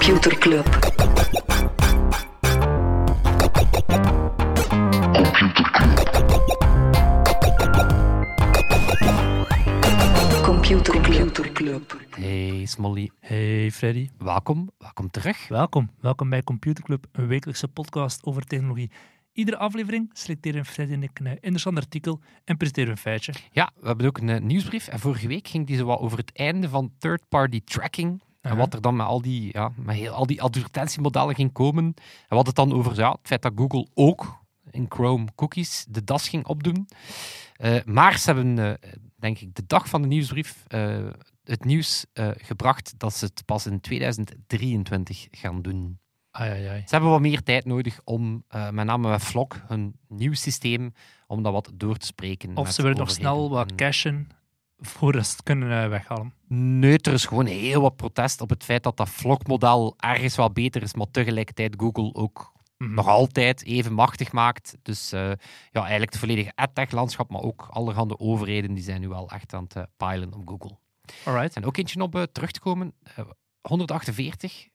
Computer 0.00 0.38
Club. 0.38 0.66
Computer 10.42 10.92
Computer 10.92 11.52
Club. 11.52 12.00
Hey 12.10 12.64
Smolly, 12.66 13.10
Hey 13.20 13.70
Freddy, 13.70 14.08
welkom. 14.18 14.70
Welkom 14.78 15.10
terug. 15.10 15.48
welkom. 15.48 15.90
Welkom 16.00 16.30
bij 16.30 16.42
Computer 16.42 16.84
Club, 16.84 17.06
een 17.12 17.26
wekelijkse 17.26 17.68
podcast 17.68 18.24
over 18.24 18.44
technologie. 18.44 18.90
Iedere 19.32 19.56
aflevering 19.56 20.10
selecteren 20.12 20.64
Freddy 20.64 20.92
en 20.92 21.02
ik 21.02 21.18
een 21.18 21.26
interessant 21.26 21.76
artikel 21.76 22.20
en 22.44 22.56
presenteren 22.56 22.90
een 22.90 22.96
feitje. 22.96 23.32
Ja, 23.52 23.70
we 23.80 23.86
hebben 23.86 24.06
ook 24.06 24.18
een 24.18 24.46
nieuwsbrief. 24.46 24.88
En 24.88 24.98
vorige 24.98 25.28
week 25.28 25.48
ging 25.48 25.66
die 25.66 25.76
zo 25.76 25.84
wat 25.84 25.98
over 25.98 26.18
het 26.18 26.30
einde 26.32 26.68
van 26.68 26.92
third-party 26.98 27.60
tracking. 27.64 28.20
En 28.40 28.56
wat 28.56 28.74
er 28.74 28.80
dan 28.80 28.96
met 28.96 29.06
al 29.06 29.22
die, 29.22 29.48
ja, 29.52 29.72
met 29.76 29.96
heel, 29.96 30.12
al 30.12 30.26
die 30.26 30.42
advertentiemodellen 30.42 31.34
ging 31.34 31.52
komen. 31.52 31.84
En 31.84 31.94
we 32.28 32.34
hadden 32.34 32.54
het 32.54 32.68
dan 32.68 32.72
over 32.72 32.96
ja, 32.96 33.10
het 33.10 33.20
feit 33.22 33.42
dat 33.42 33.52
Google 33.56 33.86
ook 33.94 34.38
in 34.70 34.86
Chrome 34.88 35.26
cookies 35.34 35.86
de 35.88 36.04
das 36.04 36.28
ging 36.28 36.46
opdoen. 36.46 36.88
Eh, 37.56 37.84
maar 37.84 38.18
ze 38.18 38.32
hebben, 38.32 38.58
eh, 38.58 38.92
denk 39.16 39.38
ik, 39.38 39.54
de 39.54 39.66
dag 39.66 39.88
van 39.88 40.02
de 40.02 40.08
nieuwsbrief 40.08 40.64
eh, 40.66 41.06
het 41.44 41.64
nieuws 41.64 42.06
gebracht 42.36 42.94
dat 42.96 43.14
ze 43.14 43.24
het 43.24 43.42
pas 43.44 43.66
in 43.66 43.80
2023 43.80 45.26
gaan 45.30 45.62
doen. 45.62 45.98
Ai, 46.30 46.50
ai, 46.50 46.66
ai. 46.66 46.80
Ze 46.80 46.88
hebben 46.90 47.10
wat 47.10 47.20
meer 47.20 47.42
tijd 47.42 47.64
nodig 47.64 48.00
om, 48.04 48.44
met 48.70 48.84
name 48.86 49.08
met 49.08 49.22
Vlog, 49.22 49.62
hun 49.66 49.94
nieuw 50.08 50.34
systeem, 50.34 50.92
om 51.26 51.42
dat 51.42 51.52
wat 51.52 51.70
door 51.74 51.96
te 51.96 52.06
spreken. 52.06 52.56
Of 52.56 52.70
ze 52.70 52.82
willen 52.82 52.96
nog 52.96 53.10
snel 53.10 53.50
wat 53.50 53.70
En- 53.70 53.76
cashen 53.76 54.28
voordat 54.80 55.26
ze 55.26 55.32
het 55.32 55.42
kunnen 55.42 55.82
eh, 55.82 55.88
weghalen. 55.88 56.34
Nee, 56.48 56.98
er 56.98 57.12
is 57.12 57.24
gewoon 57.24 57.46
heel 57.46 57.80
wat 57.80 57.96
protest 57.96 58.40
op 58.40 58.50
het 58.50 58.64
feit 58.64 58.82
dat 58.82 58.96
dat 58.96 59.08
Vlog-model 59.08 59.94
ergens 59.98 60.36
wel 60.36 60.50
beter 60.52 60.82
is, 60.82 60.94
maar 60.94 61.10
tegelijkertijd 61.10 61.74
Google 61.78 62.14
ook 62.14 62.52
Mhm. 62.78 62.94
nog 62.94 63.06
altijd 63.08 63.64
even 63.64 63.92
machtig 63.92 64.32
maakt. 64.32 64.76
Dus 64.82 65.12
eh, 65.12 65.20
ja, 65.70 65.80
eigenlijk 65.80 66.10
het 66.10 66.18
volledige 66.20 66.52
adtech-landschap, 66.54 67.30
maar 67.30 67.42
ook 67.42 67.66
allerhande 67.70 68.18
overheden, 68.18 68.74
die 68.74 68.82
zijn 68.84 69.00
nu 69.00 69.08
wel 69.08 69.30
echt 69.30 69.54
aan 69.54 69.62
het 69.62 69.76
uh, 69.76 69.82
pilen 69.96 70.34
op 70.34 70.48
Google. 70.48 70.78
Alright. 71.24 71.56
En 71.56 71.64
ook 71.64 71.76
eentje 71.76 72.02
op 72.02 72.14
eh, 72.14 72.22
terug 72.22 72.50
te 72.50 72.60
komen. 72.60 72.92
eh, 73.02 73.24
148, 73.68 74.68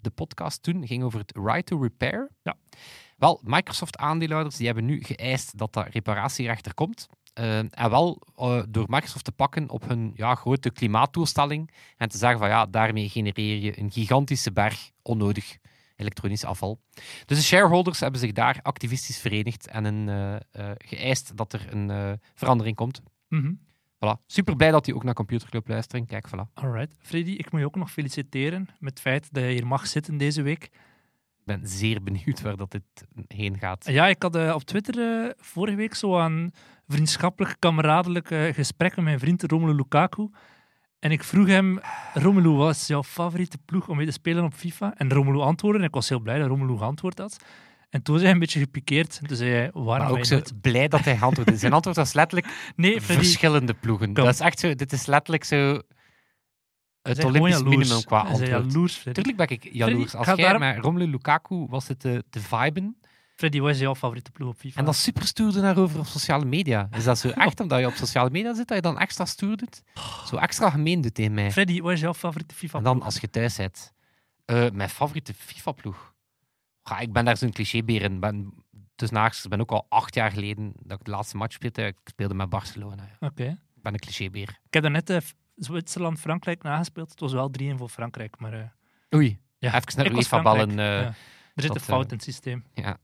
de 0.00 0.10
podcast 0.10 0.62
toen, 0.62 0.86
ging 0.86 1.02
over 1.02 1.18
het 1.18 1.32
right 1.36 1.66
to 1.66 1.80
repair. 1.82 2.30
Ja. 2.42 2.56
Wel, 3.16 3.40
Microsoft-aandeelhouders 3.44 4.56
die 4.56 4.66
hebben 4.66 4.84
nu 4.84 5.02
geëist 5.04 5.58
dat 5.58 5.72
dat 5.72 5.86
reparatierecht 5.92 6.66
er 6.66 6.74
komt. 6.74 7.06
Eh, 7.36 7.58
en 7.58 7.90
wel 7.90 8.22
eh, 8.36 8.62
door 8.68 8.84
Microsoft 8.88 9.24
te 9.24 9.32
pakken 9.32 9.70
op 9.70 9.88
hun 9.88 10.12
ja, 10.14 10.34
grote 10.34 10.70
klimaatdoelstelling 10.70 11.70
en 11.96 12.08
te 12.08 12.18
zeggen 12.18 12.38
van 12.38 12.48
ja, 12.48 12.66
daarmee 12.66 13.08
genereer 13.08 13.58
je 13.58 13.78
een 13.80 13.90
gigantische 13.90 14.52
berg 14.52 14.90
onnodig 15.02 15.56
elektronisch 15.96 16.44
afval. 16.44 16.80
Dus 17.24 17.38
de 17.38 17.44
shareholders 17.44 18.00
hebben 18.00 18.20
zich 18.20 18.32
daar 18.32 18.58
activistisch 18.62 19.18
verenigd 19.18 19.66
en 19.66 19.84
een, 19.84 20.08
eh, 20.50 20.70
geëist 20.78 21.36
dat 21.36 21.52
er 21.52 21.72
een 21.72 22.20
verandering 22.34 22.76
komt. 22.76 23.02
Mhm. 23.28 23.52
Voilà. 23.96 24.24
Super 24.26 24.56
blij 24.56 24.70
dat 24.70 24.84
die 24.84 24.94
ook 24.94 25.04
naar 25.04 25.14
Computerclub 25.14 25.68
luisteren. 25.68 26.06
Kijk, 26.06 26.28
voilà. 26.28 26.52
Alright. 26.54 26.96
Freddy, 26.98 27.30
ik 27.30 27.50
moet 27.50 27.60
je 27.60 27.66
ook 27.66 27.76
nog 27.76 27.92
feliciteren 27.92 28.68
met 28.78 28.90
het 28.90 29.00
feit 29.00 29.28
dat 29.32 29.42
je 29.42 29.48
hier 29.48 29.66
mag 29.66 29.86
zitten 29.86 30.16
deze 30.16 30.42
week. 30.42 30.70
Ik 31.46 31.60
ben 31.60 31.68
zeer 31.68 32.02
benieuwd 32.02 32.40
waar 32.40 32.56
dat 32.56 32.70
dit 32.70 32.82
heen 33.28 33.58
gaat. 33.58 33.86
Ja, 33.88 34.06
ik 34.06 34.22
had 34.22 34.36
eh, 34.36 34.54
op 34.54 34.62
Twitter 34.62 35.24
eh, 35.24 35.30
vorige 35.36 35.76
week 35.76 35.94
zo 35.94 36.18
een 36.18 36.52
vriendschappelijk, 36.88 37.56
kameradelijk 37.58 38.28
gesprek 38.52 38.96
met 38.96 39.04
mijn 39.04 39.18
vriend 39.18 39.42
Romelu 39.42 39.74
Lukaku. 39.74 40.30
En 40.98 41.10
ik 41.10 41.24
vroeg 41.24 41.46
hem, 41.46 41.80
Romelu, 42.14 42.48
wat 42.48 42.74
is 42.74 42.86
jouw 42.86 43.02
favoriete 43.02 43.58
ploeg 43.64 43.88
om 43.88 43.96
mee 43.96 44.06
te 44.06 44.12
spelen 44.12 44.44
op 44.44 44.54
FIFA? 44.54 44.94
En 44.96 45.12
Romelu 45.12 45.38
antwoordde, 45.38 45.80
en 45.80 45.86
ik 45.86 45.94
was 45.94 46.08
heel 46.08 46.20
blij 46.20 46.38
dat 46.38 46.48
Romelu 46.48 46.76
geantwoord 46.76 47.18
had. 47.18 47.36
En 47.90 48.02
toen 48.02 48.14
was 48.14 48.22
hij 48.22 48.32
een 48.32 48.38
beetje 48.38 48.60
gepikeerd. 48.60 49.20
Zei 49.26 49.50
hij, 49.50 49.70
waarom 49.72 50.06
Maar 50.06 50.16
ook 50.18 50.24
zo 50.24 50.40
blij 50.60 50.88
dat 50.88 51.04
hij 51.04 51.18
antwoordde. 51.20 51.56
Zijn 51.56 51.72
antwoord 51.72 51.96
was 51.96 52.12
letterlijk 52.12 52.52
Nee, 52.76 53.00
verschillende 53.00 53.74
ploegen. 53.74 54.14
Kom. 54.14 54.24
Dat 54.24 54.34
is 54.34 54.40
echt 54.40 54.58
zo, 54.58 54.74
dit 54.74 54.92
is 54.92 55.06
letterlijk 55.06 55.44
zo 55.44 55.80
het 57.06 57.24
Olympisch 57.24 57.62
minimum 57.62 58.04
qua 58.04 58.20
antwoord. 58.20 58.46
jaloers. 58.48 59.02
Tuurlijk 59.12 59.36
ben 59.36 59.48
ik 59.48 59.68
jaloers. 59.72 60.14
Als 60.14 60.26
jij 60.26 60.36
daarom- 60.36 60.60
met 60.60 60.78
Romelu 60.78 61.06
Lukaku 61.10 61.66
was 61.68 61.88
het 61.88 62.00
te, 62.00 62.24
te 62.30 62.40
viben. 62.40 62.96
Freddy, 63.36 63.60
wat 63.60 63.70
is 63.70 63.78
jouw 63.78 63.94
favoriete 63.94 64.30
ploeg 64.30 64.48
op 64.48 64.56
FIFA? 64.58 64.78
En 64.78 64.84
dan 64.84 64.94
super 64.94 65.26
stoer 65.26 65.52
doen 65.52 65.62
daarover 65.62 65.98
op 65.98 66.06
sociale 66.06 66.44
media. 66.44 66.88
Is 66.92 67.04
dat 67.04 67.18
zo 67.18 67.28
echt 67.28 67.60
omdat 67.60 67.78
je 67.80 67.86
op 67.86 67.94
sociale 67.94 68.30
media 68.30 68.54
zit, 68.54 68.68
dat 68.68 68.76
je 68.76 68.82
dan 68.82 68.98
extra 68.98 69.24
stoer 69.24 69.56
doet? 69.56 69.82
Zo 70.26 70.36
extra 70.36 70.70
gemeen 70.70 71.00
doet 71.00 71.14
tegen 71.14 71.34
mij. 71.34 71.52
Freddy, 71.52 71.80
wat 71.80 71.92
is 71.92 72.00
jouw 72.00 72.14
favoriete 72.14 72.54
FIFA 72.54 72.78
En 72.78 72.84
dan 72.84 73.02
als 73.02 73.16
je 73.18 73.30
thuis 73.30 73.54
zit. 73.54 73.92
eh, 74.44 74.70
mijn 74.72 74.88
favoriete 74.88 75.34
FIFA-ploeg. 75.34 76.14
Ja, 76.82 76.98
ik 76.98 77.12
ben 77.12 77.24
daar 77.24 77.36
zo'n 77.36 77.50
clichébeer 77.52 78.02
in. 78.02 78.20
Ben, 78.20 78.52
dus 78.94 79.10
naast, 79.10 79.44
ik 79.44 79.50
ben 79.50 79.60
ook 79.60 79.70
al 79.70 79.86
acht 79.88 80.14
jaar 80.14 80.30
geleden 80.30 80.72
dat 80.82 80.98
ik 80.98 81.04
de 81.04 81.10
laatste 81.10 81.36
match 81.36 81.54
speelde. 81.54 81.82
Ik 81.86 81.96
speelde 82.04 82.34
met 82.34 82.48
Barcelona. 82.48 83.02
Ja. 83.20 83.26
Oké. 83.28 83.44
Ik 83.76 83.82
ben 83.82 83.92
een 83.92 83.98
clichébeer. 83.98 84.48
Ik 84.48 84.72
heb 84.74 84.82
daarnet 84.82 85.10
eh, 85.56 85.64
Zwitserland-Frankrijk 85.64 86.62
nagespeeld. 86.62 87.10
Het 87.10 87.20
was 87.20 87.32
wel 87.32 87.50
3-1 87.62 87.64
voor 87.76 87.88
Frankrijk, 87.88 88.38
maar... 88.38 88.52
eh, 88.52 89.14
Oei, 89.18 89.38
ja, 89.58 89.74
even 89.74 89.96
naar 89.96 90.04
was 90.12 90.14
UEFA-ballen. 90.14 90.70
Frankrijk. 90.70 91.00
eh 91.00 91.06
Ja. 91.06 91.14
Er 91.54 91.62
zit 91.62 91.74
een 91.74 91.80
fout 91.80 92.04
eh, 92.04 92.10
in 92.10 92.14
het 92.16 92.24
systeem. 92.24 92.64
ja. 92.74 92.96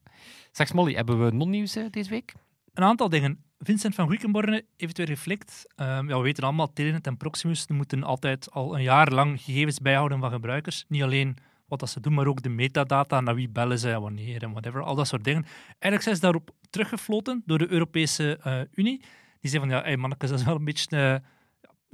Zeg 0.52 0.66
Smolly, 0.68 0.94
hebben 0.94 1.24
we 1.24 1.30
non-nieuws 1.30 1.78
deze 1.90 2.10
week? 2.10 2.32
Een 2.74 2.84
aantal 2.84 3.08
dingen. 3.08 3.44
Vincent 3.58 3.94
van 3.94 4.06
Guikenborne 4.08 4.64
heeft 4.76 4.96
weer 4.96 5.06
geflikt. 5.06 5.64
Ehm, 5.74 6.08
ja, 6.08 6.16
we 6.16 6.22
weten 6.22 6.44
allemaal, 6.44 6.72
Telenet 6.72 7.06
en 7.06 7.16
Proximus 7.16 7.66
moeten 7.68 8.02
altijd 8.02 8.50
al 8.50 8.74
een 8.76 8.82
jaar 8.82 9.12
lang 9.12 9.40
gegevens 9.40 9.78
bijhouden 9.78 10.20
van 10.20 10.30
gebruikers. 10.30 10.84
Niet 10.88 11.02
alleen 11.02 11.36
wat 11.66 11.80
dat 11.80 11.90
ze 11.90 12.00
doen, 12.00 12.14
maar 12.14 12.26
ook 12.26 12.42
de 12.42 12.48
metadata, 12.48 13.20
naar 13.20 13.34
wie 13.34 13.48
bellen 13.48 13.78
ze, 13.78 14.00
wanneer 14.00 14.42
en 14.42 14.50
whatever. 14.50 14.82
Al 14.82 14.94
dat 14.94 15.06
soort 15.08 15.24
dingen. 15.24 15.42
Eigenlijk 15.68 16.02
zijn 16.02 16.14
ze 16.14 16.20
daarop 16.20 16.50
teruggefloten 16.70 17.42
door 17.46 17.58
de 17.58 17.70
Europese 17.70 18.40
Unie. 18.74 18.98
Die 19.40 19.50
zei 19.50 19.62
van, 19.62 19.72
ja, 19.72 19.82
hey 19.82 19.96
mannetjes, 19.96 20.30
dat 20.30 20.38
is 20.38 20.44
wel 20.44 20.54
een 20.56 20.64
beetje 20.64 21.22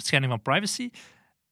schending 0.03 0.33
van 0.33 0.43
privacy. 0.43 0.91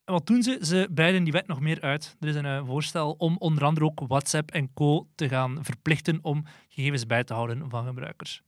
En 0.05 0.13
wat 0.13 0.27
doen 0.27 0.43
ze? 0.43 0.59
Ze 0.63 0.89
breiden 0.95 1.25
die 1.25 1.33
wet 1.33 1.47
nog 1.47 1.61
meer 1.61 1.81
uit. 1.81 2.17
Er 2.21 2.29
is 2.29 2.35
een 2.35 2.47
eh, 2.47 2.67
voorstel 2.67 3.13
om 3.13 3.37
onder 3.39 3.65
andere 3.65 3.87
ook 3.87 4.01
WhatsApp 4.07 4.51
en 4.51 4.73
co. 4.75 5.09
te 5.15 5.29
gaan 5.29 5.59
verplichten 5.65 6.19
om 6.23 6.45
gegevens 6.69 7.07
bij 7.07 7.25
te 7.25 7.35
houden 7.35 7.71
van 7.71 7.87
gebruikers. 7.87 8.43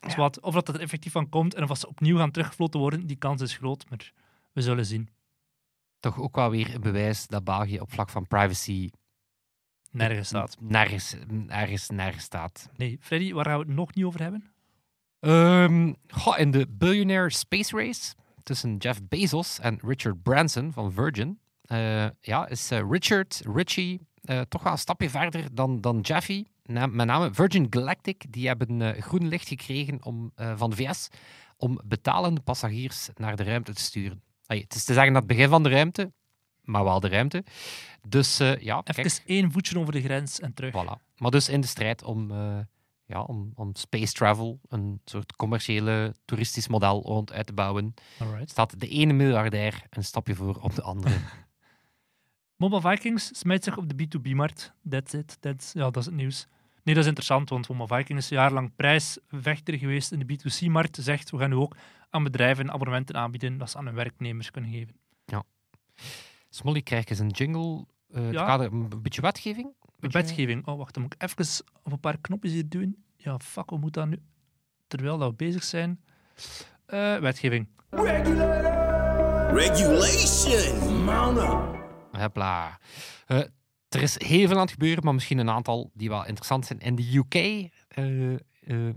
Dus 0.00 0.14
wat, 0.14 0.40
of 0.40 0.54
dat 0.54 0.68
er 0.68 0.80
effectief 0.80 1.12
van 1.12 1.28
komt 1.28 1.54
en 1.54 1.70
of 1.70 1.78
ze 1.78 1.88
opnieuw 1.88 2.16
gaan 2.16 2.30
teruggefloten 2.30 2.80
worden, 2.80 3.06
die 3.06 3.16
kans 3.16 3.42
is 3.42 3.56
groot, 3.56 3.90
maar 3.90 4.12
we 4.52 4.62
zullen 4.62 4.86
zien. 4.86 5.08
Toch 6.00 6.20
ook 6.20 6.36
wel 6.36 6.50
weer 6.50 6.74
een 6.74 6.80
bewijs 6.80 7.26
dat 7.26 7.44
België 7.44 7.80
op 7.80 7.92
vlak 7.92 8.10
van 8.10 8.26
privacy 8.26 8.90
Nergens 9.90 10.28
staat. 10.28 10.56
nergens, 10.60 11.16
nergens, 11.26 11.88
nergens 11.88 12.24
staat. 12.24 12.70
Nee, 12.76 12.98
Freddy, 13.00 13.32
waar 13.32 13.44
gaan 13.44 13.58
we 13.58 13.64
het 13.64 13.74
nog 13.74 13.94
niet 13.94 14.04
over 14.04 14.20
hebben? 14.20 14.52
Ehm, 15.20 15.92
goh, 16.08 16.38
in 16.38 16.50
de 16.50 16.66
Billionaire 16.68 17.30
Space 17.30 17.76
Race 17.76 18.14
tussen 18.42 18.76
Jeff 18.76 19.00
Bezos 19.08 19.58
en 19.58 19.78
Richard 19.82 20.22
Branson 20.22 20.72
van 20.72 20.92
Virgin 20.92 21.38
eh, 21.70 22.06
ja, 22.20 22.48
is 22.48 22.70
eh, 22.70 22.82
Richard 22.90 23.42
Ritchie 23.54 24.00
eh, 24.22 24.40
toch 24.40 24.62
wel 24.62 24.72
een 24.72 24.78
stapje 24.78 25.10
verder 25.10 25.54
dan, 25.54 25.80
dan 25.80 26.00
Jeffy. 26.00 26.44
Na, 26.64 26.86
met 26.86 27.06
name 27.06 27.34
Virgin 27.34 27.66
Galactic, 27.70 28.24
die 28.28 28.46
hebben 28.46 29.02
groen 29.02 29.28
licht 29.28 29.48
gekregen 29.48 30.04
om, 30.04 30.32
van 30.34 30.70
de 30.70 30.76
VS 30.76 31.08
om 31.56 31.80
betalende 31.84 32.40
passagiers 32.40 33.08
naar 33.14 33.36
de 33.36 33.42
ruimte 33.42 33.74
te 33.74 33.80
sturen. 33.80 34.22
Allee, 34.46 34.62
het 34.62 34.74
is 34.74 34.84
te 34.84 34.92
zeggen 34.92 35.12
dat 35.12 35.22
het 35.22 35.32
begin 35.32 35.48
van 35.48 35.62
de 35.62 35.68
ruimte, 35.68 36.12
maar 36.62 36.84
wel 36.84 37.00
de 37.00 37.08
ruimte. 37.08 37.44
Dus 38.08 38.36
ja, 38.38 38.80
kijk. 38.82 38.98
Even 38.98 39.22
één 39.26 39.52
voetje 39.52 39.78
over 39.78 39.92
de 39.92 40.02
grens 40.02 40.40
en 40.40 40.54
terug. 40.54 40.74
Voilà. 40.74 41.16
Maar 41.16 41.30
dus 41.30 41.48
in 41.48 41.60
de 41.60 41.66
strijd 41.66 42.02
om, 42.02 42.32
ja, 43.10 43.22
om, 43.22 43.52
om 43.54 43.74
space 43.74 44.12
travel, 44.12 44.60
een 44.68 45.00
soort 45.04 45.36
commerciële 45.36 46.14
toeristisch 46.24 46.68
model 46.68 47.02
rond 47.02 47.32
uit 47.32 47.46
te 47.46 47.52
bouwen, 47.52 47.94
Alright. 48.18 48.50
staat 48.50 48.80
de 48.80 48.88
ene 48.88 49.12
miljardair 49.12 49.82
een 49.90 50.04
stapje 50.04 50.34
voor 50.34 50.56
op 50.60 50.74
de 50.74 50.82
andere. 50.82 51.14
Mobile 52.56 52.80
Vikings 52.80 53.38
smijt 53.38 53.64
zich 53.64 53.76
op 53.76 53.88
de 53.88 54.06
B2B-markt. 54.06 54.72
That's 54.88 55.12
it. 55.12 55.36
That's, 55.40 55.72
ja, 55.72 55.80
dat 55.80 55.96
is 55.96 56.04
het 56.04 56.14
nieuws. 56.14 56.46
Nee, 56.82 56.94
dat 56.94 57.02
is 57.04 57.08
interessant, 57.10 57.48
want 57.48 57.68
Mobile 57.68 57.96
Vikings 57.98 58.24
is 58.24 58.28
jarenlang 58.30 58.74
prijsvechter 58.76 59.78
geweest 59.78 60.12
in 60.12 60.18
de 60.18 60.38
B2C-markt. 60.38 60.96
Zegt, 61.00 61.30
we 61.30 61.38
gaan 61.38 61.50
nu 61.50 61.56
ook 61.56 61.76
aan 62.10 62.22
bedrijven 62.24 62.70
abonnementen 62.70 63.16
aanbieden 63.16 63.58
dat 63.58 63.70
ze 63.70 63.78
aan 63.78 63.86
hun 63.86 63.94
werknemers 63.94 64.50
kunnen 64.50 64.70
geven. 64.70 64.94
Smolly 66.48 66.82
krijgt 66.82 67.10
eens 67.10 67.18
een 67.18 67.28
jingle, 67.28 67.84
eh 68.12 68.22
het 68.24 68.32
Ja. 68.34 68.44
kader, 68.44 68.72
een 68.72 69.02
beetje 69.02 69.20
wetgeving. 69.20 69.74
Wetgeving. 70.00 70.66
Oh, 70.66 70.78
wacht, 70.78 70.94
dan 70.94 71.02
moet 71.02 71.14
ik 71.14 71.22
even 71.22 71.64
op 71.82 71.92
een 71.92 72.00
paar 72.00 72.18
knopjes 72.18 72.52
hier 72.52 72.68
doen. 72.68 73.04
Ja, 73.16 73.38
fuck, 73.38 73.70
hoe 73.70 73.78
moet 73.78 73.92
dat 73.92 74.06
nu? 74.06 74.18
Terwijl 74.86 75.18
dat 75.18 75.30
we 75.30 75.36
bezig 75.36 75.64
zijn. 75.64 76.00
Eh, 76.86 77.16
wetgeving. 77.16 77.68
Regulation. 79.52 81.04
Mount 81.04 81.38
up. 81.38 81.80
Hopla. 82.12 82.78
Eh, 83.26 83.38
er 83.88 84.02
is 84.02 84.20
heel 84.20 84.46
veel 84.46 84.56
aan 84.56 84.62
het 84.62 84.70
gebeuren, 84.70 85.04
maar 85.04 85.14
misschien 85.14 85.38
een 85.38 85.50
aantal 85.50 85.90
die 85.94 86.08
wel 86.08 86.26
interessant 86.26 86.66
zijn. 86.66 86.78
In 86.78 86.94
de 86.94 87.16
UK 87.16 87.34
eh, 87.34 88.32
eh, 88.34 88.38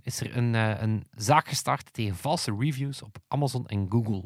is 0.01 0.19
er 0.19 0.37
een, 0.37 0.53
een 0.53 1.05
zaak 1.11 1.47
gestart 1.47 1.93
tegen 1.93 2.15
valse 2.15 2.55
reviews 2.59 3.01
op 3.01 3.17
Amazon 3.27 3.67
en 3.67 3.85
Google. 3.89 4.23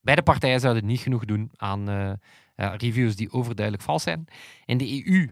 Beide 0.00 0.22
partijen 0.22 0.60
zouden 0.60 0.86
niet 0.86 1.00
genoeg 1.00 1.24
doen 1.24 1.50
aan 1.56 2.18
reviews 2.54 3.16
die 3.16 3.32
overduidelijk 3.32 3.84
vals 3.84 4.02
zijn. 4.02 4.24
In 4.64 4.78
de 4.78 5.04
EU 5.06 5.30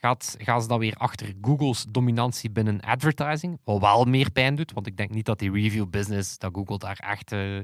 gaat, 0.00 0.34
gaan 0.38 0.62
ze 0.62 0.68
dan 0.68 0.78
weer 0.78 0.94
achter 0.94 1.34
Google's 1.40 1.84
dominantie 1.90 2.50
binnen 2.50 2.80
advertising. 2.80 3.58
Wat 3.64 3.80
wel 3.80 4.04
meer 4.04 4.30
pijn 4.30 4.54
doet, 4.54 4.72
want 4.72 4.86
ik 4.86 4.96
denk 4.96 5.10
niet 5.10 5.26
dat 5.26 5.38
die 5.38 5.52
review 5.52 5.88
business, 5.88 6.38
dat 6.38 6.54
Google 6.54 6.78
daar 6.78 6.98
echt, 6.98 7.32
eh, 7.32 7.58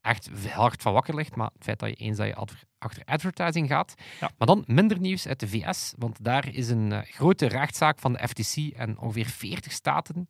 echt 0.00 0.30
hard 0.48 0.82
van 0.82 0.92
wakker 0.92 1.14
ligt. 1.14 1.36
Maar 1.36 1.50
het 1.54 1.64
feit 1.64 1.78
dat 1.78 1.88
je 1.88 1.94
eens 1.94 2.16
dat 2.16 2.26
je 2.26 2.34
adver- 2.34 2.64
achter 2.78 3.02
advertising 3.04 3.68
gaat. 3.68 3.94
Ja. 4.20 4.30
Maar 4.38 4.46
dan 4.46 4.64
minder 4.66 5.00
nieuws 5.00 5.26
uit 5.26 5.40
de 5.40 5.48
VS, 5.48 5.94
want 5.98 6.24
daar 6.24 6.48
is 6.54 6.68
een 6.68 6.92
eh, 6.92 6.98
grote 7.02 7.46
rechtszaak 7.46 7.98
van 7.98 8.12
de 8.12 8.28
FTC 8.28 8.56
en 8.76 8.98
ongeveer 8.98 9.26
40 9.26 9.72
staten 9.72 10.26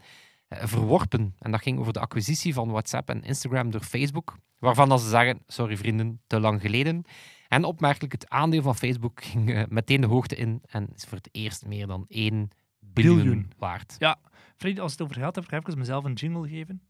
eh, 0.48 0.58
verworpen. 0.64 1.34
En 1.38 1.50
dat 1.50 1.62
ging 1.62 1.78
over 1.78 1.92
de 1.92 2.00
acquisitie 2.00 2.54
van 2.54 2.70
WhatsApp 2.70 3.08
en 3.08 3.22
Instagram 3.22 3.70
door 3.70 3.82
Facebook. 3.82 4.36
Waarvan 4.58 4.88
dat 4.88 5.00
ze 5.00 5.08
zeggen, 5.08 5.42
sorry 5.46 5.76
vrienden, 5.76 6.20
te 6.26 6.40
lang 6.40 6.60
geleden. 6.60 7.04
En 7.50 7.64
opmerkelijk, 7.64 8.12
het 8.12 8.28
aandeel 8.28 8.62
van 8.62 8.76
Facebook 8.76 9.22
ging 9.30 9.54
eh, 9.54 9.62
meteen 9.68 10.00
de 10.00 10.06
hoogte 10.06 10.36
in 10.36 10.62
en 10.66 10.88
is 10.94 11.04
voor 11.04 11.18
het 11.18 11.28
eerst 11.32 11.66
meer 11.66 11.86
dan 11.86 12.04
1 12.08 12.50
biljoen, 12.78 13.16
Biljoen. 13.16 13.52
waard. 13.58 13.96
Freddy, 14.56 14.80
als 14.80 14.92
het 14.92 15.02
over 15.02 15.14
geld 15.16 15.34
heb, 15.34 15.46
ga 15.46 15.56
ik 15.56 15.66
even 15.66 15.78
mezelf 15.78 16.04
een 16.04 16.12
jingle 16.12 16.48
geven. 16.48 16.82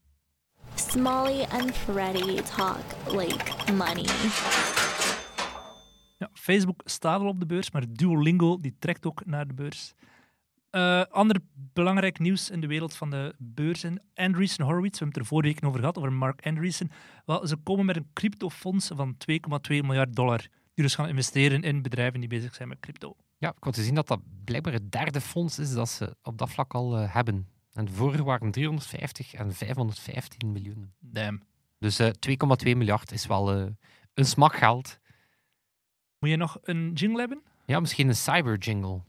Smalley 0.75 1.47
and 1.49 1.77
Freddy 1.77 2.41
talk 2.43 2.85
like 3.07 3.73
money. 3.73 4.05
Ja, 6.19 6.31
Facebook 6.33 6.81
staat 6.85 7.21
al 7.21 7.29
op 7.29 7.41
de 7.41 7.47
beurs, 7.47 7.71
maar 7.71 7.85
Duolingo 7.93 8.61
die 8.61 8.77
trekt 8.79 9.07
ook 9.07 9.27
naar 9.27 9.47
de 9.47 9.55
beurs. 9.55 9.95
Eh, 10.71 11.03
ander 11.05 11.41
belangrijk 11.53 12.19
nieuws 12.19 12.51
in 12.51 12.61
de 12.61 12.67
wereld 12.67 12.97
van 12.97 13.11
de 13.11 13.35
beurzen. 13.39 14.03
Andreessen 14.15 14.65
Horowitz, 14.65 14.99
we 14.99 15.05
hebben 15.05 15.09
het 15.09 15.17
er 15.17 15.25
vorige 15.37 15.55
week 15.55 15.65
over 15.65 15.81
gehad, 15.81 15.99
over 15.99 16.13
Mark 16.13 16.47
Andreessen. 16.47 16.91
Wel, 17.27 17.47
ze 17.47 17.57
komen 17.57 17.87
met 17.87 17.97
een 17.97 18.11
cryptofonds 18.13 18.91
van 18.95 19.17
2,2 19.17 19.83
miljard 19.83 20.17
dollar. 20.17 20.39
Die 20.75 20.85
dus 20.85 20.95
gaan 20.95 21.09
investeren 21.09 21.63
in 21.63 21.83
bedrijven 21.83 22.21
die 22.21 22.29
bezig 22.29 22.55
zijn 22.55 22.69
met 22.69 22.81
crypto. 22.81 23.17
Ja, 23.39 23.49
ik 23.49 23.65
had 23.65 23.75
te 23.75 23.83
zien 23.83 23.95
dat 23.95 24.09
dat 24.09 24.21
blijkbaar 24.45 24.73
het 24.73 24.93
derde 24.93 25.21
fonds 25.21 25.59
is 25.59 25.73
dat 25.73 25.89
ze 25.89 26.17
op 26.23 26.39
dat 26.39 26.51
vlak 26.51 26.75
al 26.75 26.97
eh, 26.97 27.15
hebben. 27.15 27.49
En 27.73 27.85
de 27.85 27.93
vorige 27.93 28.25
waren 28.25 28.51
350 28.51 29.35
en 29.35 29.55
515 29.55 30.53
miljoen. 30.53 30.93
Damn. 30.99 31.43
Dus 31.79 31.99
eh 31.99 32.07
2,2 32.07 32.77
miljard 32.77 33.13
is 33.13 33.27
wel 33.27 33.53
eh, 33.53 33.67
een 34.15 34.25
smak 34.25 34.55
geld. 34.57 34.99
Moet 36.19 36.31
je 36.31 36.37
nog 36.37 36.59
een 36.63 36.93
jingle 36.93 37.19
hebben? 37.19 37.43
Ja, 37.67 37.81
misschien 37.81 38.09
een 38.09 38.17
cyber 38.17 38.59
jingle. 38.59 39.01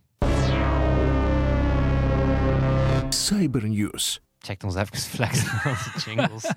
Cybernews. 3.11 4.19
Check 4.39 4.63
ons 4.63 4.75
even 4.75 4.97
flexen 4.97 5.49
aan 5.49 5.71
onze 5.71 6.09
jingles. 6.09 6.51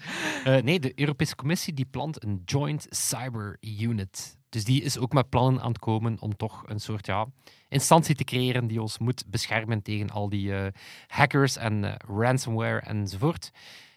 Eh, 0.44 0.62
nee, 0.62 0.80
de 0.80 0.92
Europese 1.00 1.34
Commissie 1.34 1.74
die 1.74 1.84
plant 1.84 2.24
een 2.24 2.42
Joint 2.44 2.86
Cyber 2.90 3.56
Unit. 3.60 4.36
Dus 4.48 4.64
die 4.64 4.82
is 4.82 4.98
ook 4.98 5.12
met 5.12 5.28
plannen 5.28 5.62
aan 5.62 5.68
het 5.68 5.78
komen 5.78 6.20
om 6.20 6.36
toch 6.36 6.62
een 6.66 6.80
soort 6.80 7.06
ja, 7.06 7.26
instantie 7.68 8.14
te 8.14 8.24
creëren 8.24 8.66
die 8.66 8.82
ons 8.82 8.98
moet 8.98 9.24
beschermen 9.26 9.82
tegen 9.82 10.10
al 10.10 10.28
die 10.28 10.54
eh, 10.56 10.66
hackers 11.06 11.56
en 11.56 11.84
eh, 11.84 11.94
ransomware 12.16 12.80
enzovoort. 12.80 13.50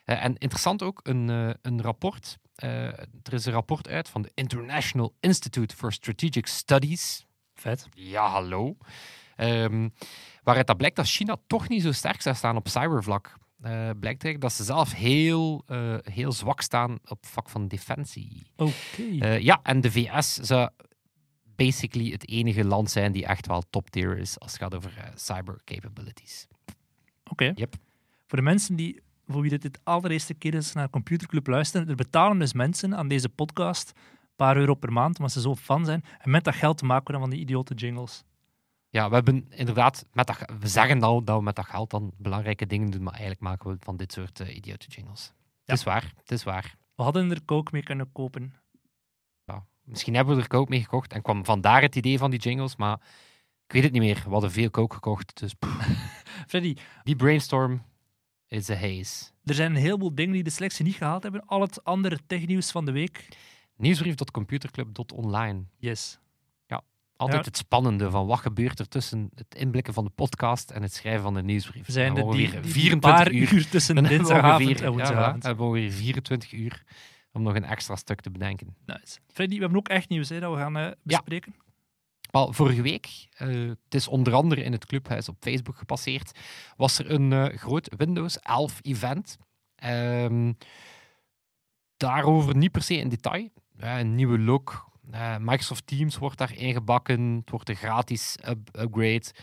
Eh, 0.03 0.23
en 0.23 0.37
interessant 0.37 0.83
ook, 0.83 0.99
een, 1.03 1.29
eh, 1.29 1.49
een 1.61 1.81
rapport. 1.81 2.37
eh, 2.55 2.83
er 3.23 3.33
is 3.33 3.45
een 3.45 3.53
rapport 3.53 3.87
uit 3.87 4.09
van 4.09 4.21
de 4.21 4.31
International 4.33 5.15
Institute 5.19 5.75
for 5.75 5.93
Strategic 5.93 6.47
Studies. 6.47 7.25
Vet. 7.53 7.87
Ja, 7.93 8.27
hallo. 8.29 8.77
Ehm, 9.37 9.89
waaruit 10.43 10.67
dat 10.67 10.77
blijkt 10.77 10.95
dat 10.95 11.07
China 11.07 11.37
toch 11.47 11.69
niet 11.69 11.81
zo 11.81 11.91
sterk 11.91 12.21
zou 12.21 12.35
staan 12.35 12.55
op 12.55 12.67
cybervlak. 12.67 13.37
Eh, 13.61 13.71
blijkt 13.71 14.23
eigenlijk 14.23 14.41
dat 14.41 14.53
ze 14.53 14.63
zelf 14.63 14.93
heel, 14.93 15.63
eh, 15.67 15.95
heel 16.01 16.31
zwak 16.31 16.61
staan 16.61 16.93
op 16.93 17.21
het 17.21 17.29
vlak 17.29 17.49
van 17.49 17.67
defensie. 17.67 18.51
Oké. 18.55 19.17
Eh, 19.19 19.39
ja, 19.39 19.59
en 19.63 19.81
de 19.81 19.91
VS 19.91 20.33
zou 20.33 20.69
basically 21.55 22.11
het 22.11 22.27
enige 22.27 22.65
land 22.65 22.91
zijn 22.91 23.11
die 23.11 23.25
echt 23.25 23.47
wel 23.47 23.63
top 23.69 23.89
tier 23.89 24.17
is 24.17 24.39
als 24.39 24.51
het 24.51 24.61
gaat 24.61 24.75
over 24.75 25.11
cyber 25.15 25.61
capabilities. 25.65 26.47
Oké. 27.23 27.51
Yep. 27.55 27.75
Voor 28.25 28.37
de 28.37 28.43
mensen 28.43 28.75
die, 28.75 29.01
voor 29.27 29.41
wie 29.41 29.49
dit 29.49 29.61
de 29.61 29.71
allereerste 29.83 30.33
keer 30.33 30.53
is 30.53 30.73
naar 30.73 30.89
Computerclub 30.89 31.47
luisteren, 31.47 31.89
er 31.89 31.95
betalen 31.95 32.39
dus 32.39 32.53
mensen 32.53 32.95
aan 32.95 33.07
deze 33.07 33.29
podcast 33.29 33.91
een 33.95 34.35
paar 34.35 34.57
euro 34.57 34.73
per 34.73 34.91
maand, 34.91 35.17
omdat 35.17 35.33
ze 35.33 35.41
zo 35.41 35.55
fan 35.55 35.85
zijn. 35.85 36.03
En 36.19 36.29
met 36.29 36.43
dat 36.43 36.55
geld 36.55 36.81
maken 36.81 37.05
we 37.05 37.11
dan 37.11 37.21
van 37.21 37.29
die 37.29 37.39
idiote 37.39 37.73
jingles. 37.73 38.23
Ja, 38.97 39.09
we 39.09 39.15
hebben 39.15 39.45
inderdaad, 39.49 40.05
met 40.13 40.27
dat, 40.27 40.37
we 40.59 40.67
zeggen 40.67 41.03
al 41.03 41.23
dat 41.23 41.37
we 41.37 41.43
met 41.43 41.55
dat 41.55 41.65
geld 41.65 41.89
dan 41.89 42.13
belangrijke 42.17 42.67
dingen 42.67 42.89
doen, 42.89 43.03
maar 43.03 43.13
eigenlijk 43.13 43.41
maken 43.41 43.69
we 43.69 43.77
van 43.79 43.97
dit 43.97 44.11
soort 44.11 44.39
eh, 44.39 44.55
idiote 44.55 44.87
jingles. 44.87 45.25
Ja. 45.25 45.33
Het 45.65 45.77
is 45.77 45.83
waar, 45.83 46.13
het 46.17 46.31
is 46.31 46.43
waar. 46.43 46.75
We 46.95 47.03
hadden 47.03 47.31
er 47.31 47.43
kook 47.45 47.71
mee 47.71 47.83
kunnen 47.83 48.11
kopen. 48.11 48.53
Misschien 49.83 50.15
hebben 50.15 50.35
we 50.35 50.41
er 50.41 50.47
kook 50.47 50.69
mee 50.69 50.81
gekocht 50.81 51.13
en 51.13 51.21
kwam 51.21 51.45
vandaar 51.45 51.81
het 51.81 51.95
idee 51.95 52.17
van 52.17 52.31
die 52.31 52.39
jingles, 52.39 52.75
maar 52.75 52.99
ik 53.65 53.73
weet 53.73 53.83
het 53.83 53.91
niet 53.91 54.01
meer. 54.01 54.21
We 54.23 54.29
hadden 54.29 54.51
veel 54.51 54.69
kook 54.69 54.93
gekocht, 54.93 55.39
dus 55.39 55.55
Freddy, 56.49 56.75
die 57.03 57.15
brainstorm 57.15 57.81
is 58.47 58.69
a 58.69 58.75
haze. 58.75 59.25
er 59.43 59.53
zijn 59.53 59.75
een 59.75 59.81
heleboel 59.81 60.15
dingen 60.15 60.33
die 60.33 60.43
de 60.43 60.49
selectie 60.49 60.85
niet 60.85 60.95
gehaald 60.95 61.23
hebben. 61.23 61.45
Al 61.45 61.61
het 61.61 61.83
andere 61.83 62.19
technieuws 62.27 62.71
van 62.71 62.85
de 62.85 62.91
week. 62.91 63.27
Nieuwsbrief.computerclub.online. 63.75 65.63
Yes. 65.77 66.19
Altijd 67.17 67.39
Ja. 67.39 67.47
het 67.47 67.57
spannende 67.57 68.09
van 68.09 68.25
wat 68.27 68.39
gebeurt 68.39 68.79
er 68.79 68.87
tussen 68.87 69.29
het 69.35 69.55
inblikken 69.55 69.93
van 69.93 70.03
de 70.03 70.09
podcast 70.09 70.71
en 70.71 70.81
het 70.81 70.93
schrijven 70.93 71.21
van 71.21 71.33
de 71.33 71.43
nieuwsbrief. 71.43 71.85
We 71.85 71.91
zijn 71.91 72.17
er 72.17 72.23
die, 72.23 72.31
we 72.31 72.35
die, 72.37 72.49
weer 72.51 72.61
die 72.61 72.71
24 72.71 73.23
paar 73.23 73.31
uur. 73.31 73.53
uur 73.53 73.69
tussen 73.69 74.03
dinsdagavond 74.03 74.81
en 74.81 74.83
ja, 74.85 74.91
woensdagavond. 74.91 75.41
we 75.41 75.47
hebben 75.47 75.71
weer 75.71 75.91
24 75.91 76.51
uur 76.51 76.83
om 77.31 77.41
nog 77.41 77.55
een 77.55 77.65
extra 77.65 77.95
stuk 77.95 78.21
te 78.21 78.31
bedenken. 78.31 78.75
Nice. 78.85 79.19
Freddy, 79.27 79.55
we 79.55 79.61
hebben 79.61 79.79
ook 79.79 79.87
echt 79.89 80.09
nieuws 80.09 80.29
hè, 80.29 80.39
dat 80.39 80.51
we 80.53 80.57
gaan 80.57 80.77
eh, 80.77 80.91
bespreken. 81.03 81.55
Wel, 82.31 82.53
vorige 82.53 82.81
week, 82.81 83.27
eh, 83.31 83.47
het 83.67 83.93
is 83.93 84.07
onder 84.07 84.33
andere 84.33 84.63
in 84.63 84.71
het 84.71 84.85
clubhuis 84.85 85.29
op 85.29 85.35
Facebook 85.39 85.77
gepasseerd, 85.77 86.39
was 86.77 86.99
er 86.99 87.11
een 87.11 87.33
eh, 87.33 87.57
groot 87.57 87.89
Windows 87.97 88.39
11 88.39 88.79
event. 88.81 89.37
Ehm, 89.75 90.53
daarover 91.97 92.55
niet 92.55 92.71
per 92.71 92.81
se 92.81 92.97
in 92.97 93.09
detail. 93.09 93.49
Ja, 93.77 93.99
een 93.99 94.15
nieuwe 94.15 94.39
look. 94.39 94.85
Eh, 95.11 95.37
Microsoft 95.37 95.87
Teams 95.87 96.17
wordt 96.17 96.37
daar 96.37 96.55
ingebakken. 96.55 97.35
Het 97.35 97.49
wordt 97.49 97.69
een 97.69 97.75
gratis 97.75 98.37
up- 98.47 98.77
upgrade. 98.77 99.33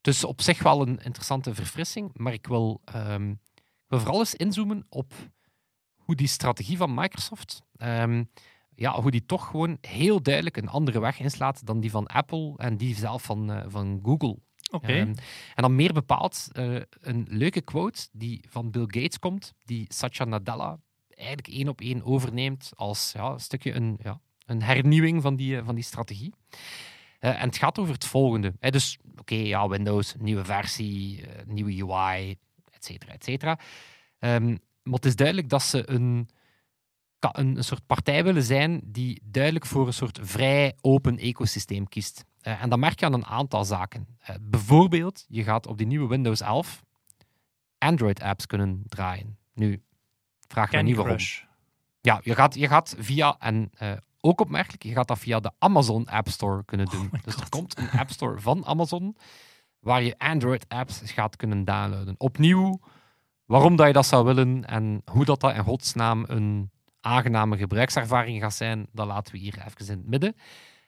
Dus 0.00 0.24
op 0.24 0.42
zich 0.42 0.62
wel 0.62 0.80
een 0.82 0.98
interessante 1.02 1.54
verfrissing. 1.54 2.10
Maar 2.14 2.32
ik 2.32 2.46
wil, 2.46 2.80
ehm, 2.84 3.30
ik 3.30 3.86
wil 3.86 3.98
vooral 3.98 4.18
eens 4.18 4.34
inzoomen 4.34 4.86
op 4.88 5.12
hoe 5.96 6.14
die 6.14 6.26
strategie 6.26 6.76
van 6.76 6.94
Microsoft 6.94 7.62
ehm, 7.76 8.24
ja, 8.76 9.00
hoe 9.00 9.10
die 9.10 9.26
toch 9.26 9.46
gewoon 9.46 9.78
heel 9.80 10.22
duidelijk 10.22 10.56
een 10.56 10.68
andere 10.68 11.00
weg 11.00 11.20
inslaat 11.20 11.66
dan 11.66 11.80
die 11.80 11.90
van 11.90 12.06
Apple 12.06 12.54
en 12.56 12.76
die 12.76 12.94
zelf 12.94 13.22
van, 13.22 13.52
eh, 13.52 13.64
van 13.66 14.00
Google. 14.02 14.38
Oké. 14.70 14.92
Ehm, 14.92 15.08
en 15.54 15.62
dan 15.62 15.74
meer 15.74 15.92
bepaald 15.92 16.48
eh, 16.52 16.80
een 17.00 17.26
leuke 17.28 17.60
quote 17.60 18.08
die 18.12 18.44
van 18.48 18.70
Bill 18.70 18.86
Gates 18.86 19.18
komt, 19.18 19.52
die 19.64 19.84
Satya 19.88 20.24
Nadella 20.24 20.78
eigenlijk 21.08 21.48
één 21.48 21.68
op 21.68 21.80
één 21.80 22.04
overneemt 22.04 22.72
als 22.74 23.12
ja, 23.12 23.30
een 23.30 23.40
stukje 23.40 23.72
een, 23.72 23.98
ja, 24.02 24.20
een 24.46 24.62
hernieuwing 24.62 25.22
van 25.22 25.36
die, 25.36 25.56
eh, 25.56 25.64
van 25.64 25.74
die 25.74 25.84
strategie. 25.84 26.34
Eh, 27.18 27.42
en 27.42 27.48
het 27.48 27.56
gaat 27.56 27.78
over 27.78 27.94
het 27.94 28.04
volgende. 28.04 28.52
Hè, 28.60 28.70
dus, 28.70 28.98
oké, 29.16 29.34
ja, 29.34 29.68
Windows, 29.68 30.14
nieuwe 30.18 30.44
versie, 30.44 31.26
eh, 31.26 31.46
nieuwe 31.46 31.84
UI, 31.84 32.36
et 32.70 32.84
cetera, 32.84 33.12
et 33.12 33.24
cetera. 33.24 33.58
Ehm, 34.18 34.48
maar 34.82 34.94
het 34.94 35.04
is 35.04 35.16
duidelijk 35.16 35.48
dat 35.48 35.62
ze 35.62 35.90
een, 35.90 36.28
een, 37.20 37.56
een 37.56 37.64
soort 37.64 37.86
partij 37.86 38.24
willen 38.24 38.42
zijn 38.42 38.80
die 38.84 39.22
duidelijk 39.24 39.66
voor 39.66 39.86
een 39.86 39.92
soort 39.92 40.18
vrij 40.22 40.76
open 40.80 41.18
ecosysteem 41.18 41.88
kiest. 41.88 42.24
En 42.40 42.68
dat 42.68 42.78
merk 42.78 43.00
je 43.00 43.06
aan 43.06 43.12
een 43.12 43.26
aantal 43.26 43.64
zaken. 43.64 44.06
Bijvoorbeeld, 44.40 45.24
je 45.28 45.42
gaat 45.42 45.66
op 45.66 45.78
die 45.78 45.86
nieuwe 45.86 46.08
Windows 46.08 46.40
11 46.40 46.82
Android-apps 47.78 48.46
kunnen 48.46 48.82
draaien. 48.86 49.38
Nu, 49.54 49.82
vraag 50.48 50.72
me 50.72 50.82
niet 50.82 50.96
waarom. 50.96 51.16
Ja, 52.00 52.20
je 52.22 52.34
gaat, 52.34 52.54
je 52.54 52.68
gaat 52.68 52.94
via, 52.98 53.36
en 53.38 53.70
ook 54.24 54.40
opmerkelijk, 54.40 54.82
je 54.82 54.92
gaat 54.92 55.08
dat 55.08 55.18
via 55.18 55.40
de 55.40 55.50
Amazon 55.58 56.08
App 56.08 56.28
Store 56.28 56.64
kunnen 56.64 56.86
doen. 56.86 57.08
my 57.12 57.20
dus 57.24 57.36
er 57.36 57.48
komt 57.48 57.78
een 57.78 57.90
App 57.90 58.10
Store 58.10 58.40
van 58.40 58.66
Amazon 58.66 59.16
waar 59.80 60.02
je 60.02 60.18
Android-apps 60.18 61.00
gaat 61.04 61.36
kunnen 61.36 61.64
downloaden. 61.64 62.14
Opnieuw, 62.18 62.80
waarom 63.44 63.76
dat 63.76 63.86
je 63.86 63.92
dat 63.92 64.06
zou 64.06 64.24
willen 64.24 64.64
en 64.64 65.02
hoe 65.10 65.24
dat, 65.24 65.40
dat 65.40 65.54
in 65.54 65.62
godsnaam 65.62 66.24
een 66.26 66.70
aangename 67.00 67.56
gebruikservaring 67.56 68.40
gaat 68.40 68.54
zijn, 68.54 68.86
dat 68.92 69.06
laten 69.06 69.32
we 69.32 69.38
hier 69.38 69.58
even 69.66 69.92
in 69.92 69.98
het 69.98 70.08
midden. 70.08 70.36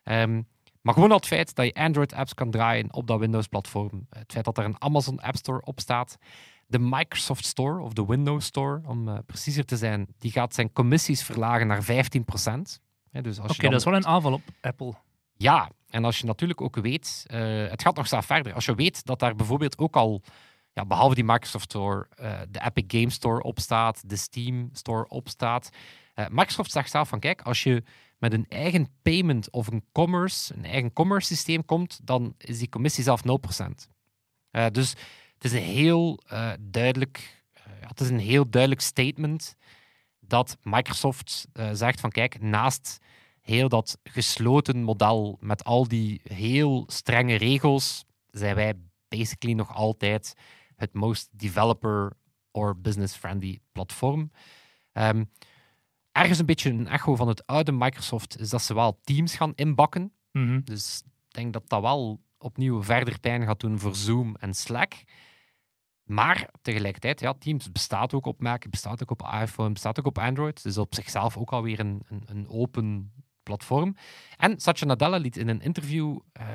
Ehm, 0.02 0.42
maar 0.80 0.94
gewoon 0.94 1.10
al 1.10 1.16
het 1.16 1.26
feit 1.26 1.54
dat 1.54 1.64
je 1.64 1.74
Android-apps 1.74 2.34
kan 2.34 2.50
draaien 2.50 2.94
op 2.94 3.06
dat 3.06 3.18
Windows-platform, 3.18 4.06
het 4.10 4.32
feit 4.32 4.44
dat 4.44 4.58
er 4.58 4.64
een 4.64 4.82
Amazon 4.82 5.20
App 5.20 5.36
Store 5.36 5.64
op 5.64 5.80
staat, 5.80 6.16
de 6.66 6.78
Microsoft 6.78 7.44
Store, 7.44 7.80
of 7.80 7.92
de 7.92 8.06
Windows 8.06 8.46
Store, 8.46 8.80
om 8.86 9.08
eh, 9.08 9.18
preciezer 9.26 9.64
te 9.64 9.76
zijn, 9.76 10.06
die 10.18 10.30
gaat 10.30 10.54
zijn 10.54 10.72
commissies 10.72 11.22
verlagen 11.22 11.66
naar 11.66 11.82
15%. 11.82 12.84
Dus 13.22 13.38
Oké, 13.38 13.68
dat 13.68 13.78
is 13.78 13.84
wel 13.84 13.94
een 13.94 14.06
aanval 14.06 14.32
op 14.32 14.42
Apple. 14.60 14.94
ja, 15.36 15.70
en 15.88 16.04
als 16.04 16.18
je 16.18 16.26
natuurlijk 16.26 16.60
ook 16.60 16.76
weet, 16.76 17.24
eh, 17.26 17.68
het 17.68 17.82
gaat 17.82 17.96
nog 17.96 18.08
zelf 18.08 18.26
verder. 18.26 18.52
Als 18.52 18.64
je 18.64 18.74
weet 18.74 19.04
dat 19.04 19.18
daar 19.18 19.34
bijvoorbeeld 19.34 19.78
ook 19.78 19.96
al, 19.96 20.22
ja, 20.72 20.84
behalve 20.84 21.14
die 21.14 21.24
Microsoft 21.24 21.64
Store, 21.64 22.06
eh, 22.16 22.40
de 22.50 22.60
Epic 22.64 22.84
Game 22.86 23.10
Store 23.10 23.42
op 23.42 23.58
staat, 23.58 24.02
de 24.06 24.16
Steam 24.16 24.68
Store 24.72 25.08
op 25.08 25.28
staat. 25.28 25.68
Eh, 26.14 26.26
Microsoft 26.30 26.72
zegt 26.72 26.90
zelf 26.90 27.08
van, 27.08 27.20
kijk, 27.20 27.42
als 27.42 27.62
je 27.62 27.82
met 28.18 28.32
een 28.32 28.46
eigen 28.48 28.88
payment 29.02 29.50
of 29.50 29.66
een 29.66 29.84
commerce, 29.92 30.54
een 30.54 30.64
eigen 30.64 30.92
commerce 30.92 31.26
systeem 31.26 31.64
komt, 31.64 32.00
dan 32.02 32.34
is 32.38 32.58
die 32.58 32.68
commissie 32.68 33.04
zelf 33.04 33.24
0%. 33.24 33.88
Eh, 34.50 34.66
dus 34.72 34.90
het 35.34 35.44
is 35.44 35.52
een 35.52 35.62
heel 35.62 36.20
duidelijk, 36.60 37.44
ja, 37.80 37.88
het 37.88 38.00
is 38.00 38.08
een 38.08 38.18
heel 38.18 38.50
duidelijk 38.50 38.80
statement 38.80 39.56
dat 40.28 40.56
Microsoft 40.62 41.48
eh, 41.52 41.70
zegt 41.72 42.00
van 42.00 42.10
kijk, 42.10 42.40
naast 42.40 42.98
heel 43.40 43.68
dat 43.68 43.98
gesloten 44.02 44.82
model 44.82 45.38
met 45.40 45.64
al 45.64 45.88
die 45.88 46.20
heel 46.24 46.84
strenge 46.86 47.34
regels, 47.34 48.04
zijn 48.30 48.54
wij 48.54 48.74
basically 49.08 49.54
nog 49.54 49.74
altijd 49.74 50.34
het 50.76 50.94
most 50.94 51.28
developer 51.32 52.12
or 52.50 52.80
business-friendly 52.80 53.60
platform. 53.72 54.30
Ehm, 54.92 55.24
ergens 56.12 56.38
een 56.38 56.46
beetje 56.46 56.70
een 56.70 56.88
echo 56.88 57.16
van 57.16 57.28
het 57.28 57.46
oude 57.46 57.72
Microsoft 57.72 58.40
is 58.40 58.50
dat 58.50 58.62
ze 58.62 58.74
wel 58.74 58.98
Teams 59.02 59.34
gaan 59.34 59.52
inbakken. 59.54 60.12
Mhm. 60.32 60.60
Dus 60.64 61.02
ik 61.28 61.34
denk 61.34 61.52
dat 61.52 61.68
dat 61.68 61.80
wel 61.80 62.20
opnieuw 62.38 62.82
verder 62.82 63.20
pijn 63.20 63.44
gaat 63.44 63.60
doen 63.60 63.78
voor 63.78 63.94
Zoom 63.94 64.36
en 64.40 64.54
Slack. 64.54 64.92
Maar 66.06 66.50
tegelijkertijd, 66.62 67.20
ja, 67.20 67.34
Teams 67.38 67.72
bestaat 67.72 68.14
ook 68.14 68.26
op 68.26 68.40
Mac, 68.40 68.70
bestaat 68.70 69.02
ook 69.02 69.10
op 69.10 69.28
iPhone, 69.42 69.72
bestaat 69.72 69.98
ook 69.98 70.06
op 70.06 70.18
Android. 70.18 70.62
Dus 70.62 70.78
op 70.78 70.94
zichzelf 70.94 71.36
ook 71.36 71.52
alweer 71.52 71.80
een, 71.80 72.02
een, 72.08 72.22
een 72.26 72.48
open 72.48 73.12
platform. 73.42 73.96
En 74.36 74.60
Satya 74.60 74.86
Nadella 74.86 75.16
liet 75.16 75.36
in 75.36 75.48
een 75.48 75.60
interview 75.60 76.18
eh, 76.32 76.46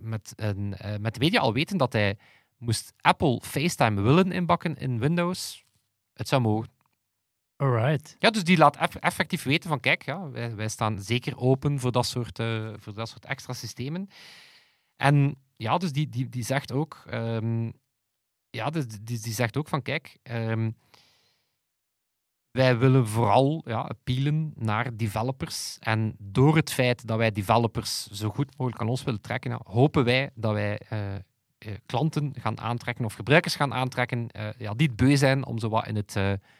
met, 0.00 0.32
een, 0.36 0.76
eh, 0.76 0.98
met 0.98 1.14
de 1.14 1.20
media 1.20 1.40
al 1.40 1.52
weten 1.52 1.76
dat 1.76 1.92
hij 1.92 2.18
moest 2.58 2.92
Apple 3.00 3.40
FaceTime 3.44 4.00
willen 4.00 4.32
inbakken 4.32 4.76
in 4.76 4.98
Windows. 4.98 5.64
Het 6.12 6.28
zou 6.28 6.42
mogen. 6.42 6.70
Alright. 7.56 8.16
Ja, 8.18 8.30
dus 8.30 8.44
die 8.44 8.56
laat 8.56 8.76
eff- 8.76 8.94
effectief 8.94 9.42
weten 9.42 9.68
van 9.68 9.80
kijk, 9.80 10.04
ja, 10.04 10.30
wij, 10.30 10.54
wij 10.54 10.68
staan 10.68 11.00
zeker 11.00 11.38
open 11.38 11.80
voor 11.80 11.92
dat 11.92 12.06
soort, 12.06 12.38
eh, 12.38 12.72
voor 12.76 12.94
dat 12.94 13.08
soort 13.08 13.24
extra 13.24 13.52
systemen. 13.52 14.08
En 14.96 15.36
ja, 15.56 15.78
dus 15.78 15.92
die, 15.92 16.08
die, 16.08 16.28
die 16.28 16.44
zegt 16.44 16.72
ook, 16.72 17.02
ehm, 17.06 17.70
ja, 18.50 18.70
dus 18.70 18.86
die, 18.86 19.32
zegt 19.32 19.56
ook 19.56 19.68
van 19.68 19.82
kijk, 19.82 20.18
ehm, 20.22 20.70
wij 22.50 22.78
willen 22.78 23.08
vooral 23.08 23.62
ja, 23.64 23.80
appealen 23.80 24.52
naar 24.56 24.96
developers. 24.96 25.76
En 25.80 26.14
door 26.18 26.56
het 26.56 26.72
feit 26.72 27.06
dat 27.06 27.18
wij 27.18 27.30
developers 27.30 28.06
zo 28.06 28.30
goed 28.30 28.56
mogelijk 28.56 28.82
aan 28.82 28.88
ons 28.88 29.02
willen 29.02 29.20
trekken, 29.20 29.50
ja, 29.50 29.60
hopen 29.64 30.04
wij 30.04 30.30
dat 30.34 30.52
wij 30.52 30.78
eh, 30.78 31.14
eh, 31.14 31.20
klanten 31.86 32.34
gaan 32.38 32.60
aantrekken 32.60 33.04
of 33.04 33.14
gebruikers 33.14 33.56
gaan 33.56 33.74
aantrekken 33.74 34.30
eh, 34.30 34.48
ja, 34.58 34.74
die 34.74 34.86
het 34.86 34.96
beu 34.96 35.16
zijn 35.16 35.46
om 35.46 35.58
zo 35.58 35.68
wat 35.68 35.86
in 35.86 35.96
het 35.96 36.16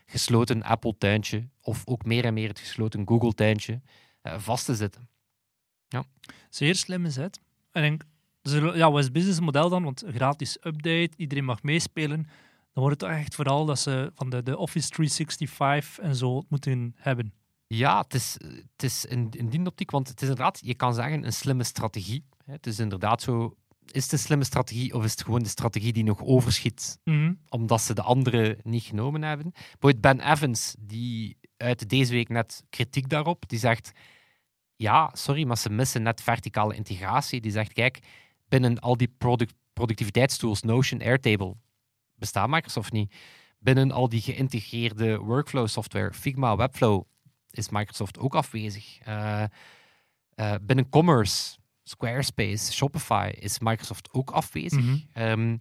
gesloten 0.06 0.62
Apple-tuintje 0.62 1.48
of 1.60 1.82
ook 1.86 2.04
meer 2.04 2.24
en 2.24 2.34
meer 2.34 2.48
het 2.48 2.58
gesloten 2.58 3.08
Google-tuintje 3.08 3.80
vast 4.22 4.64
te 4.64 4.74
zitten. 4.74 5.08
Zeer 6.50 6.74
slimme 6.74 7.10
zet. 7.10 7.40
En 7.72 7.92
ik 7.92 8.04
dus, 8.50 8.74
ja, 8.74 8.90
wat 8.90 8.98
is 8.98 9.04
het 9.04 9.12
businessmodel 9.12 9.68
dan? 9.68 9.82
Want 9.82 10.04
gratis 10.08 10.56
update, 10.62 11.10
iedereen 11.16 11.44
mag 11.44 11.62
meespelen. 11.62 12.22
Dan 12.72 12.86
wordt 12.86 13.00
het 13.00 13.10
toch 13.10 13.18
echt 13.18 13.34
vooral 13.34 13.64
dat 13.64 13.78
ze 13.78 14.10
van 14.14 14.30
de, 14.30 14.42
de 14.42 14.56
Office 14.58 14.88
365 14.88 15.98
en 15.98 16.14
zo 16.14 16.42
moeten 16.48 16.94
hebben. 16.96 17.32
Ja, 17.66 18.00
het 18.00 18.14
is, 18.14 18.36
het 18.72 18.82
is 18.82 19.04
in, 19.04 19.28
in 19.30 19.48
die 19.48 19.66
optiek, 19.66 19.90
want 19.90 20.08
het 20.08 20.22
is 20.22 20.28
inderdaad, 20.28 20.60
je 20.62 20.74
kan 20.74 20.94
zeggen, 20.94 21.24
een 21.24 21.32
slimme 21.32 21.64
strategie. 21.64 22.24
Het 22.44 22.66
is 22.66 22.78
inderdaad 22.78 23.22
zo, 23.22 23.54
is 23.86 24.02
het 24.02 24.12
een 24.12 24.18
slimme 24.18 24.44
strategie 24.44 24.94
of 24.94 25.04
is 25.04 25.10
het 25.10 25.22
gewoon 25.24 25.42
de 25.42 25.48
strategie 25.48 25.92
die 25.92 26.04
nog 26.04 26.22
overschiet 26.22 26.98
Mhm. 27.04 27.32
omdat 27.48 27.80
ze 27.80 27.94
de 27.94 28.02
andere 28.02 28.58
niet 28.62 28.82
genomen 28.82 29.22
hebben? 29.22 29.50
Bijvoorbeeld 29.52 30.00
Ben 30.00 30.32
Evans, 30.32 30.74
die 30.78 31.36
uit 31.56 31.88
deze 31.88 32.12
week 32.12 32.28
net 32.28 32.62
kritiek 32.70 33.08
daarop, 33.08 33.48
die 33.48 33.58
zegt, 33.58 33.92
ja, 34.76 35.10
sorry, 35.12 35.46
maar 35.46 35.58
ze 35.58 35.70
missen 35.70 36.02
net 36.02 36.22
verticale 36.22 36.74
integratie. 36.74 37.40
Die 37.40 37.50
zegt, 37.50 37.72
kijk, 37.72 37.98
binnen 38.48 38.78
al 38.78 38.96
die 38.96 39.14
product, 39.18 39.54
productiviteitstools, 39.72 40.62
Notion, 40.62 41.00
Airtable, 41.00 41.54
bestaat 42.14 42.48
Microsoft 42.48 42.92
niet. 42.92 43.14
Binnen 43.58 43.90
al 43.90 44.08
die 44.08 44.20
geïntegreerde 44.20 45.18
workflow 45.18 45.66
software, 45.66 46.12
Figma, 46.12 46.56
Webflow, 46.56 47.04
is 47.50 47.68
Microsoft 47.68 48.18
ook 48.18 48.34
afwezig. 48.34 48.98
Eh, 48.98 49.42
eh, 50.34 50.54
binnen 50.62 50.88
commerce, 50.88 51.58
Squarespace, 51.82 52.72
Shopify, 52.72 53.32
is 53.38 53.58
Microsoft 53.58 54.12
ook 54.12 54.30
afwezig. 54.30 54.84
Mhm. 54.84 54.98
Ehm, 55.12 55.56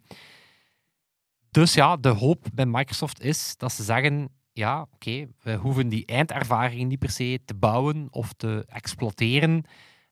dus 1.52 1.74
ja, 1.74 1.98
de 1.98 2.10
hoop 2.10 2.46
bij 2.54 2.66
Microsoft 2.66 3.22
is 3.22 3.58
dat 3.58 3.72
ze 3.72 3.84
zeggen: 3.84 4.30
ja, 4.52 4.88
oké, 4.92 5.28
we 5.42 5.56
hoeven 5.56 5.90
die 5.90 6.06
eindervaring 6.06 6.90
niet 6.90 7.00
per 7.00 7.10
se 7.10 7.40
te 7.46 7.54
bouwen 7.54 8.08
of 8.12 8.34
te 8.34 8.66
exploiteren. 8.68 9.64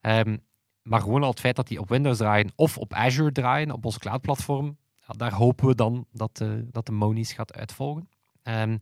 Ehm, 0.02 0.38
maar 0.86 1.02
gewoon 1.02 1.24
al 1.24 1.30
het 1.30 1.40
feit 1.40 1.56
dat 1.56 1.68
die 1.68 1.80
op 1.80 1.90
Windows 1.90 2.18
draaien 2.18 2.52
of 2.56 2.78
op 2.78 2.94
Azure 2.94 3.32
draaien, 3.32 3.72
op 3.72 3.86
onze 3.86 4.00
cloud-platform, 4.00 4.78
daar 5.08 5.34
hopen 5.34 5.68
we 5.68 5.76
dan 5.76 6.06
dat 6.12 6.38
de, 6.38 6.68
dat 6.72 6.86
de 6.86 6.92
Monies 6.92 7.34
gaat 7.34 7.54
uitvolgen. 7.54 8.10
Ehm, 8.44 8.78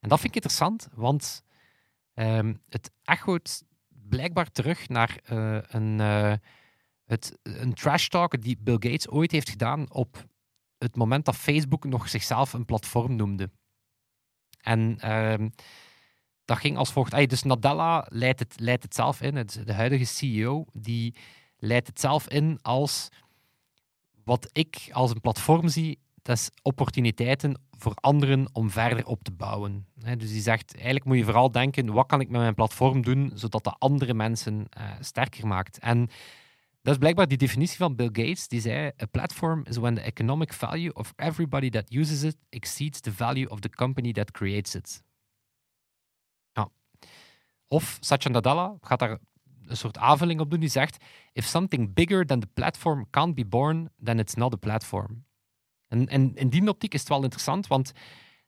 en 0.00 0.08
dat 0.08 0.20
vind 0.20 0.36
ik 0.36 0.42
interessant, 0.42 0.88
want 0.94 1.44
ehm, 2.14 2.54
het 2.68 2.90
echoot 3.02 3.64
blijkbaar 3.88 4.50
terug 4.50 4.88
naar 4.88 5.18
eh, 5.24 5.58
een, 5.62 6.00
eh, 6.00 6.32
het, 7.04 7.38
een 7.42 7.74
trash 7.74 8.08
talk 8.08 8.42
die 8.42 8.58
Bill 8.60 8.74
Gates 8.78 9.08
ooit 9.08 9.30
heeft 9.30 9.50
gedaan 9.50 9.92
op 9.92 10.26
het 10.78 10.96
moment 10.96 11.24
dat 11.24 11.36
Facebook 11.36 11.84
nog 11.84 12.08
zichzelf 12.08 12.52
een 12.52 12.64
platform 12.64 13.16
noemde. 13.16 13.50
En 14.60 14.98
ehm, 15.00 15.48
dat 16.44 16.58
ging 16.58 16.76
als 16.76 16.92
volgt. 16.92 17.28
Dus 17.28 17.42
Nadella 17.42 18.06
leidt 18.08 18.38
het, 18.38 18.54
leidt 18.60 18.82
het 18.82 18.94
zelf 18.94 19.20
in, 19.20 19.36
het, 19.36 19.62
de 19.64 19.72
huidige 19.72 20.04
CEO, 20.04 20.64
die 20.72 21.14
leidt 21.58 21.86
het 21.86 22.00
zelf 22.00 22.28
in 22.28 22.58
als 22.62 23.08
wat 24.24 24.48
ik 24.52 24.88
als 24.92 25.10
een 25.10 25.20
platform 25.20 25.68
zie, 25.68 25.98
dat 26.22 26.36
is 26.36 26.50
opportuniteiten 26.62 27.60
voor 27.70 27.94
anderen 27.94 28.48
om 28.52 28.70
verder 28.70 29.06
op 29.06 29.24
te 29.24 29.32
bouwen. 29.32 29.86
Dus 29.94 30.30
die 30.30 30.40
zegt, 30.40 30.74
eigenlijk 30.74 31.04
moet 31.04 31.16
je 31.16 31.24
vooral 31.24 31.50
denken, 31.50 31.92
wat 31.92 32.06
kan 32.06 32.20
ik 32.20 32.28
met 32.28 32.40
mijn 32.40 32.54
platform 32.54 33.02
doen, 33.02 33.30
zodat 33.34 33.64
dat 33.64 33.76
andere 33.78 34.14
mensen 34.14 34.66
eh, 34.70 34.90
sterker 35.00 35.46
maakt. 35.46 35.78
En 35.78 36.08
dat 36.82 36.92
is 36.92 36.98
blijkbaar 36.98 37.28
die 37.28 37.38
definitie 37.38 37.76
van 37.76 37.96
Bill 37.96 38.10
Gates, 38.12 38.48
die 38.48 38.60
zei, 38.60 38.90
a 39.02 39.06
platform 39.06 39.62
is 39.64 39.76
when 39.76 39.94
the 39.94 40.00
economic 40.00 40.52
value 40.52 40.92
of 40.92 41.12
everybody 41.16 41.70
that 41.70 41.92
uses 41.92 42.22
it 42.22 42.36
exceeds 42.48 43.00
the 43.00 43.12
value 43.12 43.48
of 43.48 43.60
the 43.60 43.70
company 43.70 44.12
that 44.12 44.30
creates 44.30 44.74
it. 44.74 45.02
Of 47.74 47.96
Satya 48.00 48.30
Nadella 48.30 48.76
gaat 48.80 48.98
daar 48.98 49.18
een 49.66 49.76
soort 49.76 49.98
aanvulling 49.98 50.40
op 50.40 50.50
doen, 50.50 50.60
die 50.60 50.68
zegt, 50.68 51.04
if 51.32 51.44
something 51.44 51.94
bigger 51.94 52.26
than 52.26 52.40
the 52.40 52.46
platform 52.54 53.06
can't 53.10 53.34
be 53.34 53.44
born, 53.46 53.88
then 54.02 54.18
it's 54.18 54.34
not 54.34 54.52
a 54.52 54.56
platform. 54.56 55.24
En, 55.88 56.08
en 56.08 56.34
in 56.34 56.48
die 56.48 56.68
optiek 56.68 56.94
is 56.94 57.00
het 57.00 57.08
wel 57.08 57.22
interessant, 57.22 57.66
want 57.66 57.92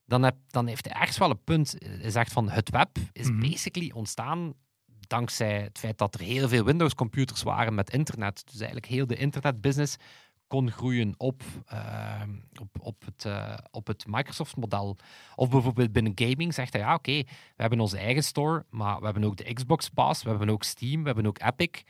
dan, 0.04 0.22
heb, 0.22 0.36
dan 0.46 0.66
heeft 0.66 0.84
hij 0.84 0.94
ergens 1.00 1.18
wel 1.18 1.30
een 1.30 1.44
punt. 1.44 1.74
Hij 1.78 2.10
zegt 2.10 2.32
van 2.32 2.50
het 2.50 2.70
web 2.70 2.98
is 3.12 3.28
Mhm. 3.30 3.40
basically 3.40 3.90
ontstaan 3.94 4.54
dankzij 5.06 5.62
het 5.62 5.78
feit 5.78 5.98
dat 5.98 6.14
er 6.14 6.20
heel 6.20 6.48
veel 6.48 6.64
Windows-computers 6.64 7.42
waren 7.42 7.74
met 7.74 7.90
internet. 7.92 8.42
Dus 8.44 8.56
eigenlijk 8.56 8.86
heel 8.86 9.06
de 9.06 9.16
internetbusiness 9.16 9.96
kon 10.46 10.70
groeien 10.70 11.14
op, 11.16 11.42
ehm, 11.66 12.30
op, 12.60 12.68
op, 12.80 13.04
het, 13.04 13.24
eh, 13.24 13.54
op 13.70 13.86
het 13.86 14.04
Microsoft-model. 14.08 14.96
Of 15.34 15.48
bijvoorbeeld 15.48 15.92
binnen 15.92 16.12
gaming 16.14 16.54
zegt 16.54 16.72
hij, 16.72 16.82
ja 16.82 16.94
oké, 16.94 17.12
we 17.22 17.26
hebben 17.56 17.80
onze 17.80 17.98
eigen 17.98 18.22
store, 18.24 18.64
maar 18.70 18.98
we 18.98 19.04
hebben 19.04 19.24
ook 19.24 19.36
de 19.36 19.52
Xbox 19.52 19.88
Pass, 19.88 20.22
we 20.22 20.28
hebben 20.28 20.48
ook 20.50 20.62
Steam, 20.64 21.00
we 21.00 21.06
hebben 21.06 21.26
ook 21.26 21.40
Epic. 21.42 21.82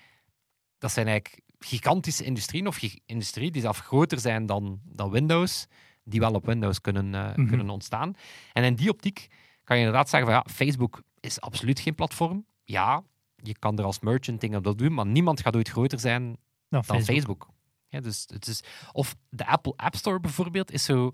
Dat 0.78 0.90
zijn 0.92 1.06
eigenlijk 1.06 1.44
gigantische 1.58 2.24
industrieën, 2.24 2.66
of 2.66 2.76
gi- 2.76 3.00
industrie 3.06 3.50
die 3.50 3.62
zelf 3.62 3.78
groter 3.78 4.18
zijn 4.20 4.46
dan, 4.46 4.80
dan 4.84 5.10
Windows, 5.10 5.66
die 6.04 6.20
wel 6.20 6.32
op 6.34 6.46
Windows 6.46 6.80
kunnen, 6.80 7.14
eh, 7.14 7.36
Mhm. 7.36 7.46
kunnen 7.48 7.70
ontstaan. 7.70 8.14
En 8.52 8.64
in 8.64 8.74
die 8.74 8.90
optiek 8.90 9.26
kan 9.64 9.76
je 9.76 9.82
inderdaad 9.84 10.08
zeggen 10.08 10.30
van 10.30 10.38
ja, 10.46 10.52
Facebook 10.54 11.02
is 11.20 11.40
absoluut 11.40 11.80
geen 11.80 11.94
platform. 11.94 12.46
Ja, 12.64 13.02
je 13.36 13.58
kan 13.58 13.78
er 13.78 13.84
als 13.84 14.00
merchant 14.00 14.40
dingen 14.40 14.58
op 14.58 14.64
dat 14.64 14.78
doen, 14.78 14.94
maar 14.94 15.06
niemand 15.06 15.40
gaat 15.40 15.56
ooit 15.56 15.68
groter 15.68 15.98
zijn 16.00 16.22
Nou, 16.22 16.36
dan 16.68 16.82
Facebook. 16.84 17.06
Facebook. 17.16 17.48
Ja, 17.96 18.02
dus 18.02 18.24
het 18.26 18.46
is, 18.46 18.62
of 18.92 19.16
de 19.28 19.46
Apple 19.46 19.72
App 19.76 19.94
Store 19.96 20.20
bijvoorbeeld 20.20 20.72
is 20.72 20.84
zo... 20.84 21.12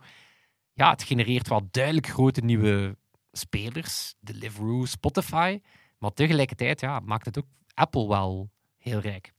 Ja, 0.73 0.91
het 0.91 1.03
genereert 1.03 1.49
wel 1.49 1.69
duidelijk 1.71 2.07
grote 2.07 2.41
nieuwe 2.41 2.97
spelers. 3.33 4.15
Deliveroo, 4.21 4.85
Spotify. 4.85 5.61
Maar 5.99 6.13
tegelijkertijd 6.13 6.81
ja, 6.81 7.01
maakt 7.01 7.27
het 7.27 7.39
ook 7.39 7.47
Apple 7.75 8.09
wel 8.09 8.51
heel 8.79 8.99
rijk. 8.99 9.33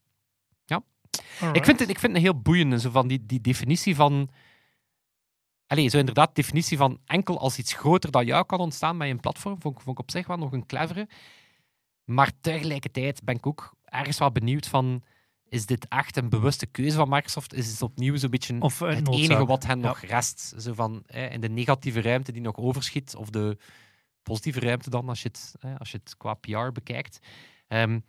Alright. 1.40 1.56
Ik 1.56 1.64
vind 1.64 1.80
het, 1.80 1.88
ik 1.88 1.98
vind 1.98 2.12
het 2.12 2.22
heel 2.22 2.40
boeiend, 2.40 2.80
zo 2.80 2.90
van 2.90 3.08
die, 3.08 3.26
die 3.26 3.40
definitie 3.40 3.94
van... 3.94 4.28
Allee, 5.66 5.88
zo 5.88 5.98
inderdaad, 5.98 6.26
de 6.34 6.40
definitie 6.42 6.76
van 6.76 7.00
enkel 7.04 7.38
als 7.38 7.58
iets 7.58 7.72
groter 7.72 8.10
dan 8.10 8.26
jou 8.26 8.46
kan 8.46 8.58
ontstaan 8.58 8.98
bij 8.98 9.10
een 9.10 9.20
platform, 9.20 9.60
vond, 9.60 9.76
ik- 9.76 9.82
vond 9.82 9.98
ik 9.98 10.02
op 10.02 10.10
zich 10.10 10.26
wel 10.26 10.36
nog 10.36 10.52
een 10.52 10.66
clevere. 10.66 11.08
Maar 12.04 12.32
tegelijkertijd 12.40 13.24
ben 13.24 13.34
ik 13.34 13.46
ook 13.46 13.74
ergens 13.84 14.18
wel 14.18 14.32
benieuwd 14.32 14.66
van... 14.66 15.02
Is 15.48 15.66
dit 15.66 15.88
echt 15.88 16.16
een 16.16 16.28
bewuste 16.28 16.66
keuze 16.66 16.96
van 16.96 17.08
Microsoft? 17.08 17.54
Is 17.54 17.70
het 17.70 17.82
opnieuw 17.82 18.16
zo'n 18.16 18.30
beetje 18.30 18.60
Of 18.60 18.78
het 18.78 19.04
noodzaak. 19.04 19.14
enige 19.30 19.46
wat 19.46 19.66
hen 19.66 19.78
Ja. 19.80 19.86
nog 19.86 20.00
rest? 20.00 20.54
Zo 20.58 20.72
van, 20.74 21.02
in 21.06 21.40
de 21.40 21.48
negatieve 21.48 22.00
ruimte 22.02 22.32
die 22.32 22.42
nog 22.42 22.56
overschiet, 22.56 23.14
of 23.16 23.30
de 23.30 23.58
positieve 24.22 24.60
ruimte 24.60 24.90
dan, 24.90 25.08
als 25.08 25.22
je 25.22 25.28
het, 25.28 25.54
als 25.78 25.90
je 25.90 25.98
het 26.04 26.16
qua 26.16 26.34
PR 26.34 26.72
bekijkt. 26.72 27.18
Ehm, 27.68 28.00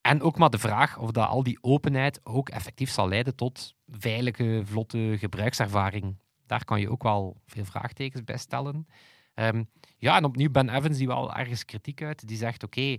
en 0.00 0.22
ook 0.22 0.38
maar 0.38 0.50
de 0.50 0.58
vraag 0.58 0.98
of 0.98 1.10
dat 1.10 1.28
al 1.28 1.42
die 1.42 1.58
openheid 1.60 2.20
ook 2.22 2.48
effectief 2.48 2.90
zal 2.90 3.08
leiden 3.08 3.34
tot 3.34 3.74
veilige, 3.86 4.62
vlotte 4.64 5.16
gebruikservaring. 5.18 6.16
Daar 6.46 6.64
kan 6.64 6.80
je 6.80 6.90
ook 6.90 7.02
wel 7.02 7.40
veel 7.46 7.64
vraagtekens 7.64 8.24
bij 8.24 8.36
stellen. 8.36 8.86
Ehm, 9.34 9.64
ja, 9.98 10.16
en 10.16 10.24
opnieuw 10.24 10.50
Ben 10.50 10.68
Evans, 10.68 10.98
die 10.98 11.06
wel 11.06 11.34
ergens 11.34 11.64
kritiek 11.64 12.02
uit, 12.02 12.28
die 12.28 12.36
zegt: 12.36 12.62
Oké, 12.62 12.96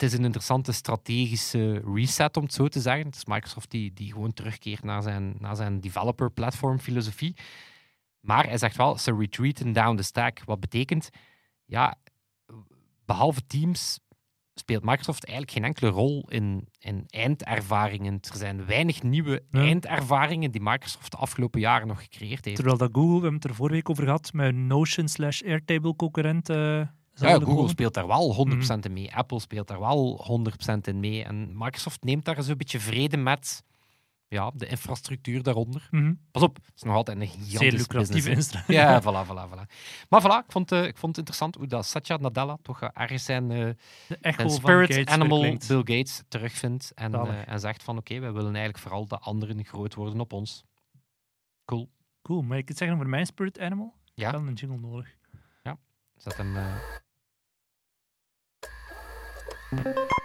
het 0.00 0.12
is 0.12 0.18
een 0.18 0.24
interessante 0.24 0.72
strategische 0.72 1.82
reset, 1.94 2.36
om 2.36 2.42
het 2.42 2.52
zo 2.52 2.68
te 2.68 2.80
zeggen. 2.80 3.06
Het 3.06 3.16
is 3.16 3.24
Microsoft 3.24 3.70
die, 3.70 3.92
die 3.92 4.12
gewoon 4.12 4.32
terugkeert 4.32 4.84
naar 4.84 5.02
zijn, 5.02 5.34
naar 5.38 5.56
zijn 5.56 5.80
developer-platform 5.80 6.78
filosofie. 6.78 7.36
Maar 8.20 8.46
hij 8.46 8.58
zegt 8.58 8.76
wel: 8.76 8.98
ze 8.98 9.16
retreaten 9.18 9.72
down 9.72 9.96
the 9.96 10.02
stack. 10.02 10.44
Wat 10.44 10.60
betekent, 10.60 11.10
ja, 11.64 11.94
behalve 13.04 13.46
Teams 13.46 14.00
speelt 14.54 14.84
Microsoft 14.84 15.24
eigenlijk 15.24 15.56
geen 15.56 15.64
enkele 15.66 15.90
rol 15.90 16.28
in, 16.28 16.68
in 16.78 17.04
eindervaringen. 17.06 18.18
Er 18.30 18.36
zijn 18.36 18.66
weinig 18.66 19.02
nieuwe 19.02 19.42
Ja. 19.50 19.60
eindervaringen 19.60 20.50
die 20.50 20.60
Microsoft 20.62 21.10
de 21.10 21.16
afgelopen 21.16 21.60
jaren 21.60 21.86
nog 21.88 22.02
gecreëerd 22.02 22.44
heeft. 22.44 22.56
Terwijl 22.56 22.78
dat 22.78 22.90
Google, 22.92 23.14
we 23.14 23.20
hebben 23.20 23.34
het 23.34 23.44
er 23.44 23.54
vorige 23.54 23.74
week 23.74 23.90
over 23.90 24.04
gehad, 24.04 24.32
met 24.32 24.54
Notion 24.54 25.08
slash 25.08 25.42
Airtable 25.42 25.96
concurrent. 25.96 26.48
eh, 26.48 26.82
Ja, 27.20 27.32
Google 27.32 27.54
komen. 27.54 27.68
speelt 27.68 27.94
daar 27.94 28.06
wel 28.06 28.48
100% 28.74 28.78
in 28.80 28.92
mee. 28.92 29.14
Apple 29.14 29.40
speelt 29.40 29.68
daar 29.68 29.80
wel 29.80 30.26
100% 30.74 30.80
in 30.80 31.00
mee. 31.00 31.24
En 31.24 31.50
Microsoft 31.58 32.04
neemt 32.04 32.24
daar 32.24 32.42
zo'n 32.42 32.56
beetje 32.56 32.80
vrede 32.80 33.16
met 33.16 33.62
ja, 34.28 34.50
de 34.54 34.66
infrastructuur 34.66 35.42
daaronder. 35.42 35.88
Mhm. 35.90 36.14
Pas 36.30 36.42
op, 36.42 36.56
het 36.56 36.72
is 36.76 36.82
nog 36.82 36.94
altijd 36.94 37.20
een 37.20 37.26
Zeer 37.26 37.38
gigantische 37.42 37.76
lucratieve 37.76 38.34
business. 38.34 38.66
Ja, 38.66 39.02
voilà, 39.02 39.26
voilà, 39.26 39.52
voilà. 39.52 39.74
Maar 40.08 40.22
voilà, 40.22 40.44
ik 40.46 40.52
vond, 40.52 40.72
eh, 40.72 40.84
ik 40.84 40.96
vond 40.96 41.16
het 41.16 41.18
interessant 41.18 41.54
hoe 41.54 41.66
dat 41.66 41.86
Satya 41.86 42.16
Nadella 42.16 42.58
toch 42.62 42.82
eh, 42.82 42.88
ergens 42.92 43.24
zijn, 43.24 43.50
eh, 43.50 43.70
zijn 44.20 44.50
spirit 44.50 44.94
Gates 44.94 45.14
animal 45.14 45.38
verklinkt. 45.38 45.68
Bill 45.68 45.96
Gates 45.96 46.22
terugvindt. 46.28 46.92
En, 46.94 47.46
en 47.46 47.60
zegt 47.60 47.82
van 47.82 47.96
oké, 47.96 48.18
wij 48.18 48.32
willen 48.32 48.54
eigenlijk 48.54 48.78
vooral 48.78 49.06
dat 49.06 49.20
anderen 49.20 49.64
groot 49.64 49.94
worden 49.94 50.20
op 50.20 50.32
ons. 50.32 50.64
Cool. 51.64 51.90
Cool, 52.22 52.42
maar 52.42 52.58
ik 52.58 52.68
het 52.68 52.76
zeggen 52.76 52.96
over 52.96 53.08
mijn 53.08 53.26
spirit 53.26 53.58
animal? 53.58 53.94
Ja. 54.14 54.28
Ik 54.28 54.34
heb 54.34 54.46
een 54.46 54.52
jingle 54.52 54.78
nodig. 54.78 55.18
Zet 56.16 56.36
hem 56.36 56.56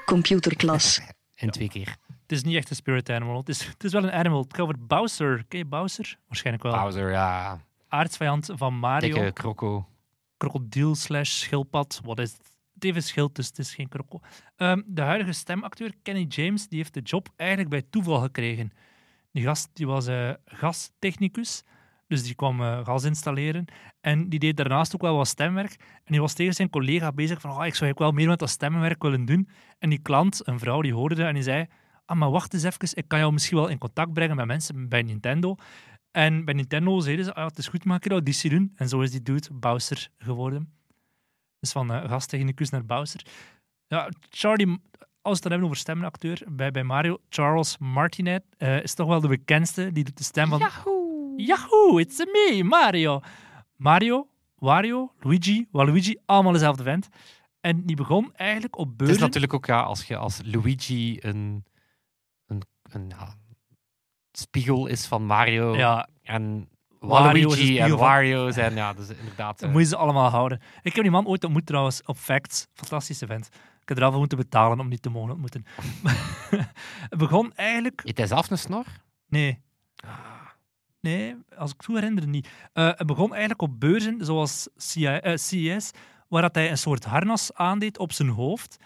Computerklas. 0.05 1.01
in 1.35 1.49
twee 1.49 1.69
keer. 1.69 1.95
Het 2.21 2.31
is 2.31 2.43
niet 2.43 2.55
echt 2.55 2.69
een 2.69 2.75
spirit 2.75 3.09
animal. 3.09 3.37
Het 3.37 3.49
is, 3.49 3.65
het 3.65 3.83
is 3.83 3.91
wel 3.91 4.03
een 4.03 4.11
animal. 4.11 4.41
Het 4.41 4.51
gaat 4.51 4.61
over 4.61 4.85
Bowser. 4.85 5.45
Ken 5.47 5.59
je 5.59 5.65
Bowser? 5.65 6.17
Waarschijnlijk 6.27 6.63
wel. 6.63 6.81
Bowser, 6.83 7.11
ja. 7.11 7.59
Aardsvijand 7.87 8.49
van 8.53 8.73
Mario. 8.73 9.13
Dikke 9.13 9.31
kroko. 9.31 9.87
krokodil 10.37 10.95
slash 10.95 11.29
schildpad. 11.29 12.01
Wat 12.03 12.19
is 12.19 12.31
het? 12.31 12.53
Het 12.73 12.83
heeft 12.83 12.95
een 12.95 13.03
schild, 13.03 13.35
dus 13.35 13.47
het 13.47 13.59
is 13.59 13.75
geen 13.75 13.87
krokkel. 13.87 14.21
Ehm, 14.55 14.81
de 14.85 15.01
huidige 15.01 15.31
stemacteur 15.31 15.93
Kenny 16.03 16.25
James 16.29 16.67
die 16.67 16.77
heeft 16.77 16.93
de 16.93 17.01
job 17.01 17.29
eigenlijk 17.35 17.69
bij 17.69 17.83
toeval 17.89 18.19
gekregen. 18.19 18.71
Die 19.31 19.43
gast 19.43 19.69
die 19.73 19.87
was 19.87 20.07
eh, 20.07 20.31
gastechnicus, 20.45 21.63
dus 22.07 22.23
die 22.23 22.35
kwam 22.35 22.61
eh, 22.61 22.85
gas 22.85 23.03
installeren. 23.03 23.65
En 24.01 24.29
die 24.29 24.39
deed 24.39 24.57
daarnaast 24.57 24.95
ook 24.95 25.01
wel 25.01 25.15
wat 25.15 25.27
stemwerk. 25.27 25.75
En 25.79 26.11
die 26.11 26.21
was 26.21 26.33
tegen 26.33 26.53
zijn 26.53 26.69
collega 26.69 27.11
bezig 27.11 27.41
van, 27.41 27.51
oh, 27.51 27.65
ik 27.65 27.75
zou 27.75 27.91
wel 27.95 28.11
meer 28.11 28.27
met 28.27 28.39
dat 28.39 28.49
stemwerk 28.49 29.03
willen 29.03 29.25
doen. 29.25 29.49
En 29.79 29.89
die 29.89 30.01
klant, 30.01 30.47
een 30.47 30.59
vrouw, 30.59 30.81
die 30.81 30.93
hoorde 30.93 31.15
dat 31.15 31.27
en 31.27 31.33
die 31.33 31.43
zei, 31.43 31.65
ah, 32.05 32.17
maar 32.17 32.31
wacht 32.31 32.53
eens 32.53 32.63
even, 32.63 32.97
ik 32.97 33.07
kan 33.07 33.19
jou 33.19 33.31
misschien 33.31 33.57
wel 33.57 33.67
in 33.67 33.77
contact 33.77 34.13
brengen 34.13 34.35
met 34.35 34.45
mensen 34.45 34.89
bij 34.89 35.01
Nintendo. 35.01 35.55
En 36.11 36.45
bij 36.45 36.53
Nintendo 36.53 36.99
zeiden 36.99 37.25
ze, 37.25 37.33
ah, 37.33 37.45
het 37.45 37.57
is 37.57 37.67
goed, 37.67 37.85
maak 37.85 38.03
je 38.03 38.09
dat 38.09 38.17
auditie 38.17 38.49
doen. 38.49 38.71
En 38.75 38.89
zo 38.89 39.01
is 39.01 39.11
die 39.11 39.21
dude 39.21 39.47
Bowser 39.53 40.09
geworden. 40.17 40.73
Dus 41.59 41.71
van 41.71 41.91
uh, 41.91 42.09
gasttechnicus 42.09 42.69
naar 42.69 42.85
Bowser. 42.85 43.25
Ja, 43.87 44.09
Charlie, 44.29 44.67
als 44.67 44.77
we 45.21 45.29
het 45.29 45.41
dan 45.41 45.51
hebben 45.51 45.67
over 45.67 45.77
stemacteur, 45.77 46.41
bij, 46.49 46.71
bij 46.71 46.83
Mario, 46.83 47.17
Charles 47.29 47.77
Martinet 47.77 48.43
eh, 48.57 48.83
is 48.83 48.93
toch 48.93 49.07
wel 49.07 49.21
de 49.21 49.27
bekendste. 49.27 49.91
Die 49.91 50.03
doet 50.03 50.17
de 50.17 50.23
stem 50.23 50.49
van... 50.49 50.59
Yahoo, 51.37 51.99
it's 51.99 52.17
me, 52.17 52.63
Mario. 52.63 53.21
Mario, 53.75 54.27
Wario, 54.55 55.13
Luigi, 55.19 55.67
Waluigi, 55.71 56.17
allemaal 56.25 56.51
dezelfde 56.51 56.83
vent. 56.83 57.07
En 57.61 57.85
die 57.85 57.95
begon 57.95 58.33
eigenlijk 58.33 58.77
op 58.77 58.87
Het 58.87 58.97
beurzen... 58.97 59.17
is 59.17 59.21
natuurlijk 59.21 59.53
ook 59.53 59.65
ja, 59.65 59.81
als 59.81 60.07
je 60.07 60.17
als 60.17 60.41
Luigi 60.43 61.17
een, 61.21 61.65
een, 62.47 62.61
een 62.91 63.09
ja, 63.09 63.35
spiegel 64.31 64.87
is 64.87 65.05
van 65.05 65.25
Mario 65.25 65.75
Ja, 65.75 66.07
en 66.21 66.69
is 66.89 67.07
Waluigi 67.07 67.79
en 67.79 67.97
Wario 67.97 68.51
zijn, 68.51 68.75
ja, 68.75 68.93
dus 68.93 69.09
inderdaad. 69.09 69.59
dat 69.59 69.67
eh, 69.67 69.73
moet 69.73 69.81
je 69.81 69.87
ze 69.87 69.95
allemaal 69.95 70.29
houden. 70.29 70.61
Ik 70.81 70.93
heb 70.93 71.03
die 71.03 71.11
man 71.11 71.27
ooit 71.27 71.43
ontmoet 71.43 71.65
trouwens 71.65 72.03
op 72.03 72.17
Facts. 72.17 72.67
Fantastische 72.73 73.25
vent. 73.25 73.49
Ik 73.81 73.91
heb 73.91 73.97
er 73.97 74.03
al 74.03 74.09
voor 74.09 74.19
moeten 74.19 74.37
betalen 74.37 74.79
om 74.79 74.89
die 74.89 74.99
te 74.99 75.09
mogen 75.09 75.31
ontmoeten. 75.31 75.65
het 77.09 77.17
begon 77.17 77.53
eigenlijk... 77.53 78.01
Eet 78.03 78.17
hij 78.17 78.27
zelf 78.27 78.49
een 78.49 78.57
snor? 78.57 78.85
Nee. 79.27 79.61
Nee, 81.05 81.35
als 81.57 81.71
ik 81.71 81.77
het 81.77 81.85
goed 81.85 81.95
herinner, 81.95 82.27
niet. 82.27 82.49
Eh, 82.73 82.87
het 82.95 83.05
begon 83.05 83.29
eigenlijk 83.29 83.61
op 83.61 83.79
beurzen 83.79 84.25
zoals 84.25 84.67
CI 84.77 85.05
eh, 85.05 85.35
CES, 85.35 85.91
waar 86.27 86.41
dat 86.41 86.55
hij 86.55 86.69
een 86.69 86.77
soort 86.77 87.03
harnas 87.03 87.53
aandeed 87.53 87.97
op 87.97 88.11
zijn 88.11 88.29
hoofd. 88.29 88.77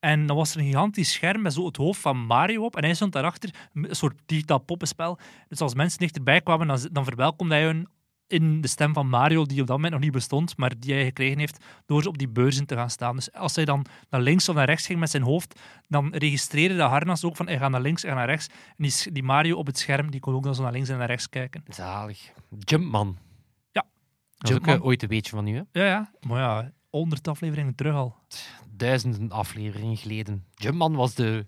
En 0.00 0.26
dan 0.26 0.36
was 0.36 0.54
er 0.54 0.60
een 0.60 0.66
gigantisch 0.66 1.12
scherm 1.12 1.42
met 1.42 1.52
zo 1.52 1.66
het 1.66 1.76
hoofd 1.76 2.00
van 2.00 2.16
Mario 2.16 2.64
op. 2.64 2.76
En 2.76 2.84
hij 2.84 2.94
stond 2.94 3.12
daarachter, 3.12 3.54
een 3.72 3.96
soort 3.96 4.20
digitaal 4.26 4.58
poppenspel. 4.58 5.18
Dus 5.48 5.60
als 5.60 5.74
mensen 5.74 5.98
dichterbij 5.98 6.40
kwamen, 6.40 6.66
dan, 6.66 6.88
dan 6.92 7.04
verwelkomde 7.04 7.54
hij 7.54 7.64
hun 7.64 7.88
in 8.26 8.60
de 8.60 8.68
stem 8.68 8.92
van 8.92 9.08
Mario, 9.08 9.44
die 9.44 9.60
op 9.60 9.66
dat 9.66 9.76
moment 9.76 9.94
nog 9.94 10.02
niet 10.02 10.12
bestond, 10.12 10.56
maar 10.56 10.72
die 10.78 10.92
hij 10.94 11.04
gekregen 11.04 11.38
heeft 11.38 11.64
door 11.86 12.04
op 12.04 12.18
die 12.18 12.28
beurzen 12.28 12.66
te 12.66 12.74
gaan 12.74 12.90
staan. 12.90 13.16
Dus 13.16 13.32
als 13.32 13.56
hij 13.56 13.64
dan 13.64 13.86
naar 14.10 14.20
links 14.20 14.48
of 14.48 14.54
naar 14.54 14.66
rechts 14.66 14.86
ging 14.86 15.00
met 15.00 15.10
zijn 15.10 15.22
hoofd, 15.22 15.60
dan 15.88 16.14
registreerde 16.14 16.76
de 16.76 16.82
harnas 16.82 17.24
ook 17.24 17.36
van 17.36 17.46
hij 17.46 17.58
gaat 17.58 17.70
naar 17.70 17.80
links 17.80 18.04
en 18.04 18.14
naar 18.14 18.26
rechts. 18.26 18.46
En 18.48 18.74
die, 18.88 19.12
die 19.12 19.22
Mario 19.22 19.56
op 19.56 19.66
het 19.66 19.78
scherm, 19.78 20.10
die 20.10 20.20
kon 20.20 20.34
ook 20.34 20.42
dan 20.44 20.54
zo 20.54 20.62
naar 20.62 20.72
links 20.72 20.88
en 20.88 20.98
naar 20.98 21.06
rechts 21.06 21.28
kijken. 21.28 21.62
Zalig. 21.68 22.32
Jumpman. 22.58 23.18
Ja. 23.70 23.82
Dat 24.36 24.50
is 24.50 24.56
ook 24.56 24.64
Jumpman. 24.64 24.74
eh, 24.74 24.84
ooit 24.84 25.02
een 25.02 25.08
beetje 25.08 25.30
van 25.30 25.46
u, 25.46 25.54
hè? 25.56 25.62
Ja, 25.72 25.84
ja. 25.86 26.10
Maar 26.26 26.40
ja, 26.40 26.72
honderd 26.90 27.28
afleveringen 27.28 27.74
terug 27.74 27.94
al. 27.94 28.14
Duizenden 28.70 29.30
afleveringen 29.30 29.96
geleden. 29.96 30.44
Jumpman 30.54 30.94
was 30.94 31.14
de 31.14 31.46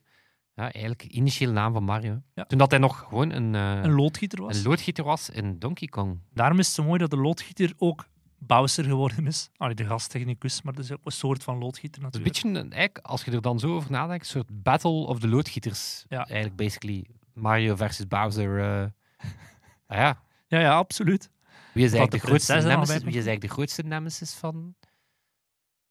ja, 0.58 0.72
eigenlijk 0.72 1.02
initiële 1.04 1.52
naam 1.52 1.72
van 1.72 1.84
Mario. 1.84 2.22
Ja. 2.34 2.44
Toen 2.44 2.58
dat 2.58 2.70
hij 2.70 2.80
nog 2.80 2.98
gewoon 2.98 3.30
een, 3.30 3.54
eh, 3.54 3.82
Een 3.82 3.92
loodgieter 3.94 4.42
was. 4.42 4.56
een 4.56 4.62
loodgieter 4.62 5.04
was 5.04 5.30
in 5.30 5.58
Donkey 5.58 5.88
Kong. 5.88 6.20
Daarom 6.32 6.58
is 6.58 6.66
het 6.66 6.74
zo 6.74 6.84
mooi 6.84 6.98
dat 6.98 7.10
de 7.10 7.16
loodgieter 7.16 7.72
ook 7.76 8.06
Bowser 8.38 8.84
geworden 8.84 9.26
is. 9.26 9.50
Allee, 9.56 9.74
de 9.74 9.84
gasttechnicus, 9.86 10.62
maar 10.62 10.72
dat 10.74 10.84
is 10.84 10.92
ook 10.92 11.00
een 11.04 11.12
soort 11.12 11.42
van 11.42 11.58
loodgieter 11.58 11.90
is 11.90 11.96
een 11.96 12.02
natuurlijk. 12.12 12.32
beetje, 12.42 12.48
een- 12.48 12.72
eigenlijk, 12.72 13.06
als 13.06 13.24
je 13.24 13.30
er 13.30 13.40
dan 13.42 13.58
zo 13.58 13.74
over 13.74 13.90
nadenkt, 13.90 14.24
een 14.24 14.30
soort 14.30 14.62
battle 14.62 14.90
of 15.06 15.18
the 15.18 15.28
loodgieters. 15.28 16.04
Ja. 16.08 16.16
Eigenlijk 16.26 16.56
basically 16.56 17.06
Mario 17.34 17.76
versus 17.76 18.06
Bowser. 18.06 18.60
eh. 18.60 18.86
Ah 19.86 19.96
ja, 19.98 20.22
Ja, 20.46 20.60
ja, 20.60 20.74
absoluut. 20.76 21.30
wie 21.74 21.84
is, 21.84 21.92
eigenlijk 21.92 22.10
de 22.10 22.18
de 22.18 22.26
grootste 22.26 22.52
nemesis, 22.52 22.94
wie 22.96 23.06
is 23.08 23.14
eigenlijk 23.14 23.40
de 23.40 23.48
grootste 23.48 23.82
nemesis 23.82 24.34
van... 24.34 24.74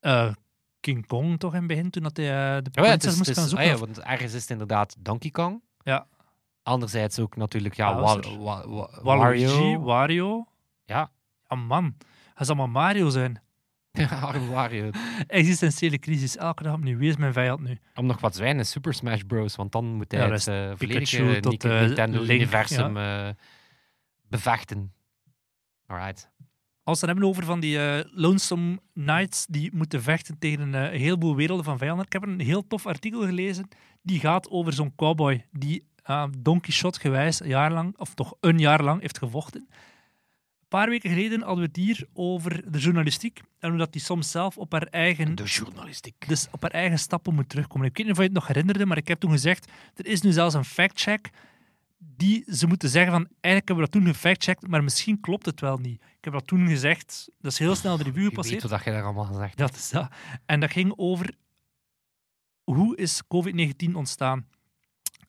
Eh, 0.00 0.32
King 0.80 1.06
Kong 1.06 1.38
toch 1.38 1.52
in 1.52 1.58
het 1.58 1.66
begin, 1.68 1.90
toen 1.90 2.02
dat 2.02 2.16
hij 2.16 2.26
eh, 2.26 2.62
de 2.62 2.70
ja, 2.72 2.82
prinses 2.82 3.16
moest 3.16 3.30
gaan 3.32 3.48
zoeken. 3.48 3.66
ah 3.66 3.72
ja, 3.72 3.78
want 3.78 4.00
ergens 4.00 4.34
is 4.34 4.40
het 4.40 4.50
inderdaad 4.50 4.96
Donkey 4.98 5.30
Kong. 5.30 5.62
Ja. 5.82 6.06
Anderzijds 6.62 7.18
ook 7.18 7.36
natuurlijk 7.36 7.74
ja, 7.76 8.00
Wario. 8.00 9.82
Wario. 9.82 10.46
Ja, 10.84 11.10
Ja, 11.48 11.56
man. 11.56 11.96
Hij 12.34 12.46
zal 12.46 12.54
maar 12.56 12.70
Mario 12.70 13.08
zijn. 13.08 13.42
arme 14.22 14.46
Wario. 14.46 14.90
Existentiële 15.26 15.98
crisis. 15.98 16.36
Elke 16.36 16.62
dag 16.62 16.74
opnieuw. 16.74 16.98
Wie 16.98 17.08
is 17.08 17.16
mijn 17.16 17.32
vijand 17.32 17.60
nu? 17.60 17.78
Om 17.94 18.06
nog 18.06 18.20
wat 18.20 18.36
zwijnen, 18.36 18.66
Super 18.66 18.94
Smash 18.94 19.20
Bros. 19.26 19.56
Want 19.56 19.72
dan 19.72 19.84
moet 19.84 20.12
hij 20.12 20.20
Ja, 20.20 20.30
het 20.30 20.78
volledige 20.78 21.40
tot, 21.40 21.64
eh, 21.64 21.80
Nintendo-universum 21.80 22.96
bevechten. 24.28 24.92
Alright. 25.86 26.30
Als 26.88 27.00
we 27.00 27.06
het 27.06 27.14
hebben 27.14 27.34
over 27.34 27.44
van 27.44 27.60
die 27.60 27.78
eh, 27.78 28.04
Lonesome 28.14 28.78
Knights 28.94 29.46
die 29.46 29.70
moeten 29.74 30.02
vechten 30.02 30.38
tegen 30.38 30.60
een 30.60 30.74
eh, 30.74 31.00
heleboel 31.00 31.36
werelden 31.36 31.64
van 31.64 31.78
vijanden. 31.78 32.06
Ik 32.06 32.12
heb 32.12 32.22
een 32.22 32.40
heel 32.40 32.66
tof 32.66 32.86
artikel 32.86 33.20
gelezen. 33.20 33.68
Die 34.02 34.20
gaat 34.20 34.50
over 34.50 34.72
zo'n 34.72 34.94
cowboy 34.94 35.46
die 35.50 35.84
uh, 36.06 36.24
Don 36.38 36.60
Quixote 36.60 37.00
gewijs 37.00 37.40
een 37.40 37.48
jaar 37.48 37.72
lang, 37.72 37.98
of 37.98 38.14
toch 38.14 38.34
een 38.40 38.58
jaar 38.58 38.82
lang, 38.82 39.00
heeft 39.00 39.18
gevochten. 39.18 39.60
Een 39.60 40.68
paar 40.68 40.88
weken 40.88 41.10
geleden 41.10 41.40
hadden 41.40 41.58
we 41.58 41.66
het 41.66 41.76
hier 41.76 42.06
over 42.12 42.72
de 42.72 42.78
journalistiek 42.78 43.40
en 43.58 43.68
hoe 43.68 43.78
dat 43.78 43.92
die 43.92 44.02
soms 44.02 44.30
zelf 44.30 44.58
op 44.58 44.72
haar 44.72 44.86
eigen 44.86 45.34
De 45.34 45.44
journalistiek. 45.44 46.28
dus 46.28 46.48
op 46.50 46.62
haar 46.62 46.70
eigen 46.70 46.98
stappen 46.98 47.34
moet 47.34 47.48
terugkomen. 47.48 47.86
Ik 47.86 47.96
weet 47.96 48.06
niet 48.06 48.14
of 48.14 48.20
je 48.20 48.28
het 48.28 48.34
nog 48.34 48.46
herinnerde, 48.46 48.86
maar 48.86 48.96
ik 48.96 49.08
heb 49.08 49.20
toen 49.20 49.30
gezegd, 49.30 49.70
er 49.94 50.06
is 50.06 50.20
nu 50.20 50.32
zelfs 50.32 50.54
een 50.54 50.64
fact-check 50.64 51.30
die 51.98 52.44
ze 52.46 52.66
moeten 52.66 52.88
zeggen 52.88 53.12
van, 53.12 53.26
eigenlijk 53.40 53.68
hebben 53.68 53.84
we 53.84 53.90
dat 53.90 54.02
toen 54.02 54.14
gefactcheckt, 54.14 54.68
maar 54.68 54.84
misschien 54.84 55.20
klopt 55.20 55.46
het 55.46 55.60
wel 55.60 55.78
niet. 55.78 56.02
Ik 56.02 56.24
heb 56.24 56.32
dat 56.32 56.46
toen 56.46 56.68
gezegd, 56.68 57.30
dat 57.40 57.52
is 57.52 57.58
heel 57.58 57.74
snel 57.74 57.96
de 57.96 58.02
review 58.02 58.28
gepasseerd. 58.28 58.62
weet 58.62 58.70
wat 58.70 58.84
je 58.84 58.90
daar 58.90 59.02
allemaal 59.02 59.24
gezegd 59.24 59.58
hebt. 59.58 59.72
Dat 59.72 59.74
is 59.74 59.90
dat. 59.90 60.08
En 60.46 60.60
dat 60.60 60.70
ging 60.70 60.92
over 60.96 61.34
hoe 62.64 62.96
is 62.96 63.22
COVID-19 63.22 63.92
ontstaan. 63.92 64.46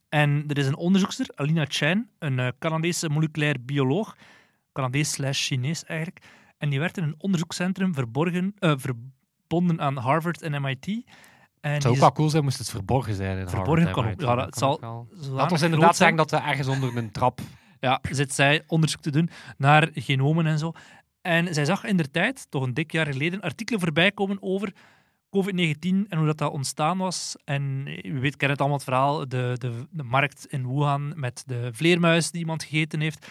En 0.08 0.44
er 0.48 0.58
is 0.58 0.66
een 0.66 0.76
onderzoekster, 0.76 1.26
Alina 1.34 1.64
Chen, 1.68 2.10
een 2.18 2.38
eh, 2.38 2.48
Canadese 2.58 3.08
moleculair 3.08 3.56
bioloog, 3.64 4.16
Canadees 4.72 5.12
slash 5.12 5.46
Chinees 5.46 5.84
eigenlijk, 5.84 6.24
en 6.58 6.70
die 6.70 6.78
werkt 6.78 6.96
in 6.96 7.02
een 7.02 7.14
onderzoekscentrum 7.18 7.94
verborgen, 7.94 8.54
eh, 8.58 8.74
verbonden 8.76 9.80
aan 9.80 9.96
Harvard 9.96 10.42
en 10.42 10.62
MIT. 10.62 11.04
En 11.60 11.72
Het 11.72 11.82
zou 11.82 11.94
ook 11.94 12.00
wel 12.00 12.12
cool 12.12 12.30
zijn 12.30 12.44
moest 12.44 12.58
het 12.58 12.70
verborgen 12.70 13.14
zijn. 13.14 13.38
In 13.38 13.48
Verborgen 13.48 13.92
kan 13.92 14.08
ook. 14.08 14.20
Ja, 14.20 14.34
dat 14.34 14.58
zal 14.58 15.06
Laat 15.30 15.52
ons 15.52 15.62
inderdaad 15.62 15.96
zeggen 15.96 16.16
dat 16.16 16.32
er 16.32 16.42
ergens 16.42 16.68
onder 16.68 16.96
een 16.96 17.10
trap... 17.10 17.40
Ja, 17.80 18.00
zit 18.10 18.34
zij 18.34 18.62
onderzoek 18.66 19.00
te 19.00 19.10
doen 19.10 19.30
naar 19.56 19.88
genomen 19.94 20.46
en 20.46 20.58
zo. 20.58 20.72
En 21.22 21.54
zij 21.54 21.64
zag 21.64 21.84
in 21.84 21.96
der 21.96 22.10
tijd, 22.10 22.46
toch 22.50 22.62
een 22.62 22.74
dik 22.74 22.92
jaar 22.92 23.06
geleden, 23.06 23.40
artikelen 23.40 23.80
voorbij 23.80 24.12
komen 24.12 24.38
over 24.40 24.72
COVID-19 25.36 25.78
en 25.80 26.16
hoe 26.16 26.26
dat, 26.26 26.38
dat 26.38 26.52
ontstaan 26.52 26.98
was. 26.98 27.36
En 27.44 27.86
u 28.02 28.20
weet, 28.20 28.36
ken 28.36 28.50
het 28.50 28.58
allemaal 28.58 28.76
het 28.76 28.86
verhaal, 28.86 29.28
de, 29.28 29.54
de, 29.58 29.86
de 29.90 30.02
markt 30.02 30.46
in 30.46 30.68
Wuhan 30.68 31.12
met 31.16 31.42
de 31.46 31.68
vleermuis 31.72 32.30
die 32.30 32.40
iemand 32.40 32.62
gegeten 32.62 33.00
heeft. 33.00 33.26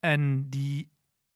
En 0.00 0.46
die 0.48 0.88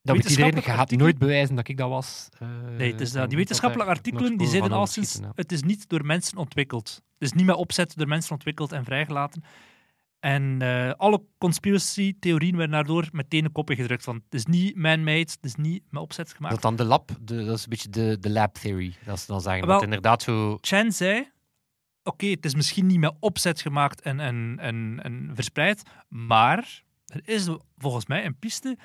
Dat 0.06 0.30
iedereen, 0.30 0.62
gaat 0.62 0.90
nooit 0.90 1.18
bewijzen 1.18 1.56
dat 1.56 1.68
ik 1.68 1.76
dat 1.76 1.88
was. 1.88 2.28
Eh, 2.38 2.48
Nee, 2.76 2.92
het 2.92 3.00
is, 3.00 3.06
dat. 3.08 3.16
denk 3.16 3.28
die 3.28 3.38
wetenschappelijke 3.38 3.92
artikelen 3.92 4.36
die 4.36 4.48
van 4.48 4.72
alleszins, 4.72 5.06
overschieten, 5.06 5.32
het 5.34 5.52
is 5.52 5.62
niet 5.62 5.88
door 5.88 6.06
mensen 6.06 6.38
ontwikkeld. 6.38 7.02
Het 7.18 7.28
is 7.28 7.32
niet 7.32 7.46
met 7.46 7.56
opzet 7.56 7.96
door 7.96 8.08
mensen 8.08 8.32
ontwikkeld 8.32 8.72
en 8.72 8.84
vrijgelaten. 8.84 9.42
En 10.20 10.62
eh, 10.62 10.92
alle 10.96 11.22
conspiracy-theorieën 11.38 12.56
werden 12.56 12.74
daardoor 12.74 13.08
meteen 13.12 13.44
een 13.44 13.52
kopje 13.52 13.74
gedrukt. 13.74 14.04
Van, 14.04 14.14
het 14.14 14.34
is 14.34 14.44
niet 14.44 14.76
man-made, 14.76 15.18
het 15.18 15.38
is 15.40 15.54
niet 15.54 15.82
met 15.90 16.02
opzet 16.02 16.32
gemaakt. 16.32 16.54
Dat 16.54 16.62
dan 16.62 16.76
de 16.76 16.84
lab, 16.84 17.10
de, 17.20 17.44
dat 17.44 17.56
is 17.56 17.62
een 17.62 17.70
beetje 17.70 17.88
de, 17.88 18.16
de 18.20 18.30
lab 18.30 18.54
theory. 18.54 18.94
Dat 19.04 19.20
ze 19.20 19.26
dan 19.26 19.40
zeggen. 19.40 19.66
Wel- 19.66 19.74
dat 19.74 19.84
inderdaad 19.84 20.22
zo... 20.22 20.58
Chen 20.60 20.92
zei, 20.92 21.30
oké, 22.02 22.26
het 22.26 22.44
is 22.44 22.54
misschien 22.54 22.86
niet 22.86 22.98
met 22.98 23.14
opzet 23.20 23.60
gemaakt 23.60 24.00
en, 24.00 24.20
en, 24.20 24.56
en, 24.60 25.00
en 25.02 25.30
verspreid, 25.34 25.82
maar 26.08 26.82
er 27.06 27.20
is 27.24 27.48
volgens 27.76 28.06
mij 28.06 28.24
een 28.24 28.38
piste 28.38 28.78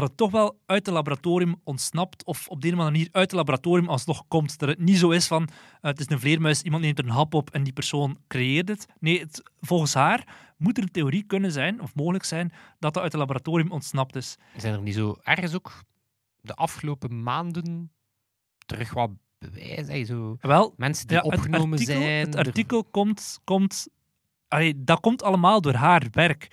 dat 0.00 0.08
het 0.08 0.16
toch 0.16 0.30
wel 0.30 0.58
uit 0.66 0.86
het 0.86 0.94
laboratorium 0.94 1.60
ontsnapt 1.64 2.24
of 2.24 2.48
op 2.48 2.60
de 2.60 2.68
een 2.68 2.76
manier 2.76 3.08
uit 3.12 3.24
het 3.30 3.32
laboratorium 3.32 3.88
alsnog 3.88 4.24
komt. 4.28 4.58
Dat 4.58 4.68
het 4.68 4.78
niet 4.78 4.98
zo 4.98 5.10
is 5.10 5.26
van, 5.26 5.42
eh, 5.42 5.50
het 5.80 6.00
is 6.00 6.08
een 6.10 6.20
vleermuis, 6.20 6.62
iemand 6.62 6.82
neemt 6.82 6.98
er 6.98 7.04
een 7.04 7.10
hap 7.10 7.34
op 7.34 7.50
en 7.50 7.62
die 7.62 7.72
persoon 7.72 8.18
creëert 8.28 8.68
het. 8.68 8.86
Nee, 9.00 9.20
het, 9.20 9.42
volgens 9.60 9.94
haar 9.94 10.52
moet 10.56 10.76
er 10.76 10.82
een 10.82 10.90
theorie 10.90 11.22
kunnen 11.22 11.52
zijn, 11.52 11.80
of 11.80 11.94
mogelijk 11.94 12.24
zijn, 12.24 12.48
dat 12.78 12.94
dat 12.94 13.02
uit 13.02 13.12
het 13.12 13.20
laboratorium 13.20 13.70
ontsnapt 13.72 14.16
is. 14.16 14.36
Zijn 14.56 14.74
er 14.74 14.80
niet 14.82 14.94
zo 14.94 15.16
ergens 15.22 15.54
ook 15.54 15.72
de 16.40 16.54
afgelopen 16.54 17.22
maanden 17.22 17.90
terug 18.66 18.92
wat 18.94 19.10
bewijs? 19.38 19.88
hè, 19.88 20.04
Zo 20.04 20.36
Wel, 20.40 20.74
mensen 20.76 21.06
die 21.06 21.16
Ja, 21.16 21.22
het 21.22 21.32
opgenomen 21.32 21.72
artikel, 21.78 21.94
zijn. 22.02 22.18
Het 22.26 22.34
er- 22.34 22.46
artikel 22.46 22.84
komt, 22.84 23.40
komt 23.44 23.88
allee, 24.48 24.84
dat 24.84 25.00
komt 25.00 25.22
allemaal 25.22 25.60
door 25.60 25.74
haar 25.74 26.06
werk. 26.10 26.48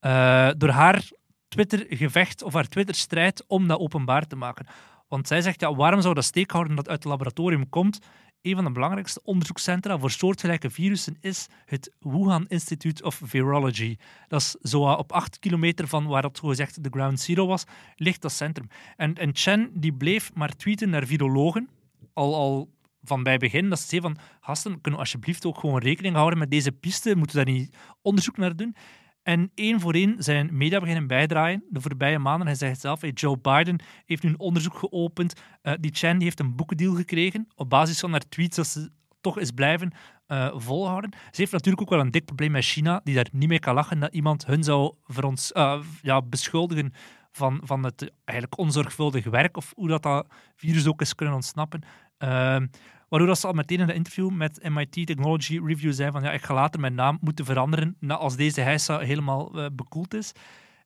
Eh, 0.00 0.50
door 0.56 0.68
haar 0.68 1.10
Twitter-gevecht 1.50 2.42
of 2.42 2.52
haar 2.52 2.68
Twitter-strijd 2.68 3.44
om 3.46 3.68
dat 3.68 3.78
openbaar 3.78 4.26
te 4.26 4.36
maken. 4.36 4.66
Want 5.08 5.26
zij 5.26 5.40
zegt, 5.40 5.60
ja, 5.60 5.74
waarom 5.74 6.00
zou 6.00 6.14
dat 6.14 6.24
steekhouden 6.24 6.76
dat 6.76 6.88
uit 6.88 7.02
het 7.02 7.12
laboratorium 7.12 7.68
komt? 7.68 7.98
Een 8.42 8.54
van 8.54 8.64
de 8.64 8.70
belangrijkste 8.70 9.20
onderzoekscentra 9.24 9.98
voor 9.98 10.10
soortgelijke 10.10 10.70
virussen 10.70 11.16
is 11.20 11.46
het 11.66 11.92
Wuhan 11.98 12.46
Institute 12.48 13.02
of 13.02 13.20
Virology. 13.24 13.96
Dat 14.28 14.40
is 14.40 14.70
zo 14.70 14.82
op 14.82 15.12
acht 15.12 15.38
kilometer 15.38 15.88
van 15.88 16.06
waar 16.06 16.22
het 16.22 16.38
gezegd 16.38 16.82
de 16.82 16.88
ground 16.90 17.20
zero 17.20 17.46
was, 17.46 17.64
ligt 17.96 18.22
dat 18.22 18.32
centrum. 18.32 18.68
En, 18.96 19.14
en 19.14 19.30
Chen 19.32 19.70
die 19.74 19.92
bleef 19.92 20.34
maar 20.34 20.56
tweeten 20.56 20.90
naar 20.90 21.06
virologen, 21.06 21.68
al, 22.12 22.34
al 22.34 22.68
van 23.02 23.22
bij 23.22 23.38
begin, 23.38 23.68
dat 23.68 23.80
ze 23.80 23.86
zei 23.86 24.00
van, 24.00 24.16
gasten, 24.40 24.72
kunnen 24.72 24.92
we 24.92 25.06
alsjeblieft 25.06 25.46
ook 25.46 25.58
gewoon 25.58 25.80
rekening 25.80 26.14
houden 26.14 26.38
met 26.38 26.50
deze 26.50 26.72
piste, 26.72 27.16
moeten 27.16 27.38
we 27.38 27.44
daar 27.44 27.54
niet 27.54 27.76
onderzoek 28.02 28.36
naar 28.36 28.56
doen? 28.56 28.76
En 29.22 29.50
één 29.54 29.80
voor 29.80 29.94
één 29.94 30.14
zijn 30.18 30.48
media 30.52 30.80
beginnen 30.80 31.06
bijdraaien 31.06 31.64
de 31.68 31.80
voorbije 31.80 32.18
maanden. 32.18 32.46
Hij 32.46 32.56
zegt 32.56 32.80
zelf, 32.80 33.00
Joe 33.14 33.38
Biden 33.38 33.82
heeft 34.04 34.22
nu 34.22 34.28
een 34.28 34.38
onderzoek 34.38 34.74
geopend. 34.74 35.40
Eh, 35.62 35.74
die 35.80 35.94
Chen 35.94 36.14
die 36.14 36.24
heeft 36.24 36.40
een 36.40 36.56
boekendeal 36.56 36.94
gekregen 36.94 37.48
op 37.54 37.70
basis 37.70 38.00
van 38.00 38.10
haar 38.10 38.28
tweets 38.28 38.56
dat 38.56 38.66
ze 38.66 38.90
toch 39.20 39.38
eens 39.38 39.50
blijven 39.50 39.92
eh, 40.26 40.50
volhouden. 40.54 41.10
Ze 41.30 41.40
heeft 41.40 41.52
natuurlijk 41.52 41.82
ook 41.82 41.90
wel 41.90 42.00
een 42.00 42.10
dik 42.10 42.24
probleem 42.24 42.50
met 42.50 42.64
China, 42.64 43.00
die 43.04 43.14
daar 43.14 43.28
niet 43.32 43.48
mee 43.48 43.58
kan 43.58 43.74
lachen 43.74 44.00
dat 44.00 44.14
iemand 44.14 44.46
hun 44.46 44.64
zou 44.64 44.94
voor 45.04 45.24
ons, 45.24 45.52
eh, 45.52 45.80
ja, 46.02 46.22
beschuldigen 46.22 46.92
van, 47.32 47.60
van 47.64 47.84
het 47.84 48.12
eigenlijk 48.24 48.58
onzorgvuldig 48.58 49.24
werk 49.24 49.56
of 49.56 49.72
hoe 49.76 49.88
dat, 49.88 50.02
dat 50.02 50.26
virus 50.56 50.86
ook 50.86 51.00
is 51.00 51.14
kunnen 51.14 51.34
ontsnappen. 51.34 51.82
Ehm, 52.20 52.66
waardoor 53.08 53.28
dat 53.28 53.38
ze 53.38 53.46
al 53.46 53.52
meteen 53.52 53.80
in 53.80 53.88
een 53.88 53.94
interview 53.94 54.30
met 54.30 54.68
MIT 54.68 54.92
Technology 55.06 55.60
Review 55.64 55.92
zei 55.92 56.10
van 56.10 56.22
ja, 56.22 56.32
ik 56.32 56.42
ga 56.42 56.54
later 56.54 56.80
mijn 56.80 56.94
naam 56.94 57.18
moeten 57.20 57.44
veranderen 57.44 57.96
na- 58.00 58.14
als 58.16 58.36
deze 58.36 58.60
heisa 58.60 58.98
helemaal 58.98 59.52
eh, 59.60 59.66
bekoeld 59.72 60.14
is. 60.14 60.32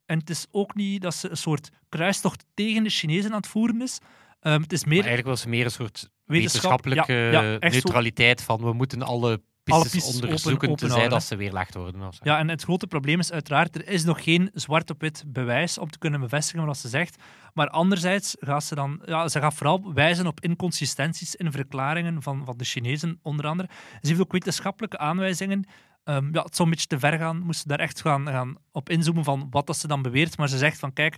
En 0.07 0.19
het 0.19 0.31
is 0.31 0.47
ook 0.51 0.75
niet 0.75 1.03
dat 1.03 1.15
ze 1.15 1.31
een 1.31 1.37
soort 1.37 1.71
kruistocht 1.89 2.45
tegen 2.55 2.83
de 2.83 2.91
Chinezen 2.91 3.31
aan 3.31 3.37
het 3.37 3.47
voeren 3.47 3.83
is. 3.83 3.99
Ehm, 4.41 4.61
het 4.63 4.73
is 4.73 4.81
Maar 4.81 4.89
meer 4.89 5.05
eigenlijk 5.05 5.27
wil 5.27 5.37
ze 5.37 5.49
meer 5.49 5.65
een 5.65 5.71
soort 5.71 6.11
wetenschap- 6.25 6.85
wetenschappelijke 6.85 7.13
ja, 7.13 7.43
ja, 7.43 7.59
echt 7.59 7.75
zo- 7.75 7.81
neutraliteit 7.83 8.43
van 8.43 8.61
we 8.63 8.73
moeten 8.73 9.03
Alle 9.03 9.43
pistes 9.65 9.93
pistes 9.93 10.15
onderzoeken 10.15 10.77
tenzij 10.77 11.09
dat 11.09 11.23
ze 11.23 11.37
weerlegd 11.37 11.75
worden. 11.75 12.03
Of 12.03 12.15
zo. 12.15 12.21
Ja, 12.25 12.39
en 12.39 12.49
het 12.49 12.63
grote 12.63 12.87
probleem 12.87 13.19
is 13.19 13.33
uiteraard, 13.33 13.75
er 13.75 13.89
is 13.89 14.05
nog 14.05 14.25
geen 14.25 14.51
zwart 14.53 14.91
op 14.91 15.01
wit 15.01 15.25
bewijs 15.27 15.79
om 15.79 15.91
te 15.91 15.99
kunnen 15.99 16.21
bevestigen 16.21 16.67
wat 16.67 16.79
ze 16.79 16.89
zegt. 16.89 17.17
Maar 17.55 17.69
anderzijds 17.69 18.37
gaat 18.39 18.65
ze 18.65 18.75
dan, 18.75 19.03
ja, 19.05 19.29
ze 19.29 19.41
gaat 19.41 19.55
vooral 19.55 19.93
wijzen 19.93 20.27
op 20.27 20.41
inconsistenties 20.41 21.35
in 21.35 21.53
verklaringen 21.53 22.23
van, 22.23 22.45
van 22.45 22.57
de 22.57 22.65
Chinezen, 22.65 23.19
onder 23.23 23.47
andere. 23.47 23.69
Ze 24.01 24.09
heeft 24.09 24.21
ook 24.21 24.33
wetenschappelijke 24.33 24.99
aanwijzingen. 24.99 25.67
Ehm, 26.05 26.29
ja, 26.33 26.43
het 26.43 26.57
zou 26.57 26.69
een 26.69 26.75
beetje 26.75 26.87
te 26.87 26.99
ver 26.99 27.19
gaan, 27.19 27.39
moesten 27.39 27.69
daar 27.69 27.81
echt 27.81 28.01
gaan, 28.01 28.27
gaan 28.27 28.57
op 28.73 28.91
inzoomen 28.91 29.25
van 29.25 29.47
wat 29.51 29.67
dat 29.67 29.77
ze 29.77 29.87
dan 29.87 30.03
beweert. 30.03 30.37
Maar 30.37 30.49
ze 30.49 30.59
zegt 30.59 30.79
van, 30.79 30.93
kijk, 30.93 31.17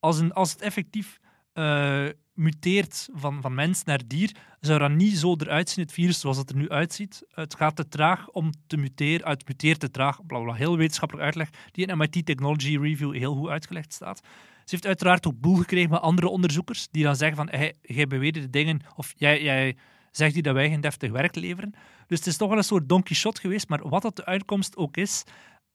als, 0.00 0.18
een, 0.18 0.32
als 0.32 0.52
het 0.52 0.60
effectief 0.60 1.18
eh, 1.52 2.06
muteert 2.38 3.08
van, 3.12 3.42
van 3.42 3.54
mens 3.54 3.84
naar 3.84 4.00
dier, 4.06 4.36
zou 4.60 4.78
dat 4.78 4.90
niet 4.90 5.18
zo 5.18 5.34
eruit 5.38 5.68
zien, 5.70 5.84
het 5.84 5.94
virus, 5.94 6.20
zoals 6.20 6.36
het 6.36 6.50
er 6.50 6.56
nu 6.56 6.68
uitziet. 6.68 7.22
Het 7.30 7.54
gaat 7.54 7.76
te 7.76 7.88
traag 7.88 8.28
om 8.28 8.52
te 8.66 8.76
muteren, 8.76 9.26
uit 9.26 9.48
muteert 9.48 9.80
te 9.80 9.90
traag, 9.90 10.26
bla 10.26 10.38
bla, 10.38 10.52
heel 10.52 10.76
wetenschappelijk 10.76 11.26
uitleg, 11.26 11.50
die 11.72 11.86
in 11.86 11.98
MIT 11.98 12.26
Technology 12.26 12.78
Review 12.78 13.14
heel 13.14 13.34
goed 13.34 13.48
uitgelegd 13.48 13.92
staat. 13.92 14.18
Ze 14.18 14.74
heeft 14.74 14.86
uiteraard 14.86 15.26
ook 15.26 15.40
boel 15.40 15.56
gekregen 15.56 15.90
met 15.90 16.00
andere 16.00 16.28
onderzoekers, 16.28 16.88
die 16.90 17.04
dan 17.04 17.16
zeggen 17.16 17.36
van, 17.36 17.48
hey, 17.48 17.74
jij 17.82 18.06
beweert 18.06 18.34
de 18.34 18.50
dingen, 18.50 18.80
of 18.96 19.12
jij, 19.16 19.42
jij 19.42 19.76
zegt 20.10 20.34
hier 20.34 20.42
dat 20.42 20.54
wij 20.54 20.68
geen 20.68 20.80
deftig 20.80 21.10
werk 21.10 21.34
leveren. 21.34 21.74
Dus 22.06 22.18
het 22.18 22.26
is 22.26 22.36
toch 22.36 22.48
wel 22.48 22.58
een 22.58 22.64
soort 22.64 22.88
Don 22.88 23.02
Quixote 23.02 23.40
geweest, 23.40 23.68
maar 23.68 23.88
wat 23.88 24.02
dat 24.02 24.16
de 24.16 24.24
uitkomst 24.24 24.76
ook 24.76 24.96
is, 24.96 25.24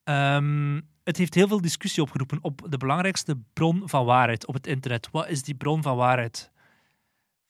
ehm, 0.03 0.79
het 1.03 1.17
heeft 1.17 1.33
heel 1.33 1.47
veel 1.47 1.61
discussie 1.61 2.03
opgeroepen 2.03 2.37
op 2.41 2.65
de 2.69 2.77
belangrijkste 2.77 3.37
bron 3.53 3.81
van 3.85 4.05
waarheid 4.05 4.45
op 4.47 4.53
het 4.53 4.67
internet. 4.67 5.09
Wat 5.11 5.29
is 5.29 5.43
die 5.43 5.55
bron 5.55 5.81
van 5.81 5.95
waarheid? 5.95 6.51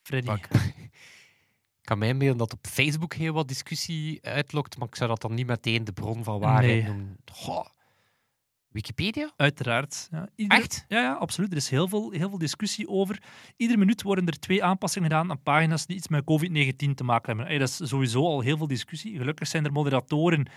Freddy. 0.03 0.31
Ik 0.31 0.47
ik 1.81 1.89
kan 1.89 1.97
mij 1.97 2.07
inbeelden 2.07 2.37
dat 2.37 2.53
op 2.53 2.67
Facebook 2.67 3.13
heel 3.13 3.33
wat 3.33 3.47
discussie 3.47 4.25
uitlokt, 4.25 4.77
maar 4.77 4.87
ik 4.87 4.95
zou 4.95 5.09
dat 5.09 5.21
dan 5.21 5.33
niet 5.33 5.47
meteen 5.47 5.83
de 5.83 5.93
bron 5.93 6.23
van 6.23 6.39
waarheid 6.39 6.83
Nee. 6.83 6.83
noemen. 6.93 7.17
Goh. 7.31 7.65
Wikipedia? 8.67 9.31
Uiteraard. 9.35 10.07
Ja. 10.11 10.29
Ieder- 10.35 10.57
Echt? 10.57 10.85
Ja, 10.87 11.01
ja, 11.01 11.13
absoluut. 11.13 11.51
Er 11.51 11.57
is 11.57 11.69
heel 11.69 11.87
veel, 11.87 12.11
heel 12.11 12.29
veel 12.29 12.37
discussie 12.37 12.87
over. 12.89 13.23
Iedere 13.57 13.79
minuut 13.79 14.01
worden 14.01 14.27
er 14.27 14.39
twee 14.39 14.63
aanpassingen 14.63 15.09
gedaan 15.09 15.29
aan 15.31 15.41
pagina's 15.43 15.85
die 15.85 15.95
iets 15.95 16.07
met 16.07 16.23
COVID-19 16.23 16.93
te 16.95 17.03
maken 17.03 17.27
hebben. 17.27 17.45
Hey, 17.45 17.57
dat 17.57 17.67
is 17.69 17.89
sowieso 17.89 18.25
al 18.25 18.41
heel 18.41 18.57
veel 18.57 18.67
discussie. 18.67 19.17
Gelukkig 19.17 19.47
zijn 19.47 19.65
er 19.65 19.71
moderatoren 19.71 20.49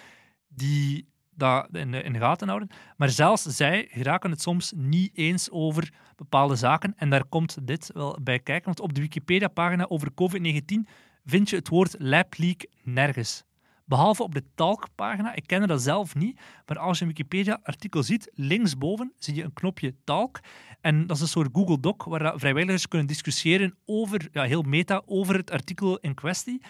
die 0.48 1.08
dat 1.36 1.68
in 1.72 1.90
de, 1.90 2.02
in 2.02 2.16
gaten 2.18 2.48
houden. 2.48 2.68
Maar 2.96 3.10
zelfs 3.10 3.42
zij 3.42 3.88
geraken 3.90 4.30
het 4.30 4.42
soms 4.42 4.72
niet 4.76 5.10
eens 5.14 5.50
over 5.50 5.92
bepaalde 6.16 6.56
zaken. 6.56 6.94
En 6.96 7.10
daar 7.10 7.24
komt 7.24 7.66
dit 7.66 7.90
wel 7.92 8.18
bij 8.22 8.38
kijken. 8.38 8.64
Want 8.64 8.80
op 8.80 8.94
de 8.94 9.00
Wikipedia-pagina 9.00 9.86
over 9.88 10.10
COVID-19 10.10 10.90
vind 11.24 11.50
je 11.50 11.56
het 11.56 11.68
woord 11.68 11.94
lab 11.98 12.34
leak 12.36 12.66
nergens. 12.82 13.44
Behalve 13.84 14.22
op 14.22 14.34
de 14.34 14.44
talk-pagina. 14.54 15.34
Ik 15.34 15.46
ken 15.46 15.68
dat 15.68 15.82
zelf 15.82 16.14
niet. 16.14 16.40
Maar 16.66 16.78
als 16.78 16.98
je 16.98 17.04
een 17.04 17.10
Wikipedia-artikel 17.10 18.02
ziet, 18.02 18.30
linksboven 18.34 19.12
zie 19.18 19.34
je 19.34 19.42
een 19.42 19.52
knopje 19.52 19.94
talk. 20.04 20.40
En 20.80 21.06
dat 21.06 21.16
is 21.16 21.22
een 21.22 21.28
soort 21.28 21.48
Google 21.52 21.80
Doc 21.80 22.04
waar 22.04 22.38
vrijwilligers 22.38 22.88
kunnen 22.88 23.06
discussiëren 23.06 23.76
over, 23.84 24.28
ja, 24.32 24.42
heel 24.42 24.62
meta, 24.62 25.02
over 25.06 25.36
het 25.36 25.50
artikel 25.50 25.98
in 25.98 26.14
kwestie. 26.14 26.62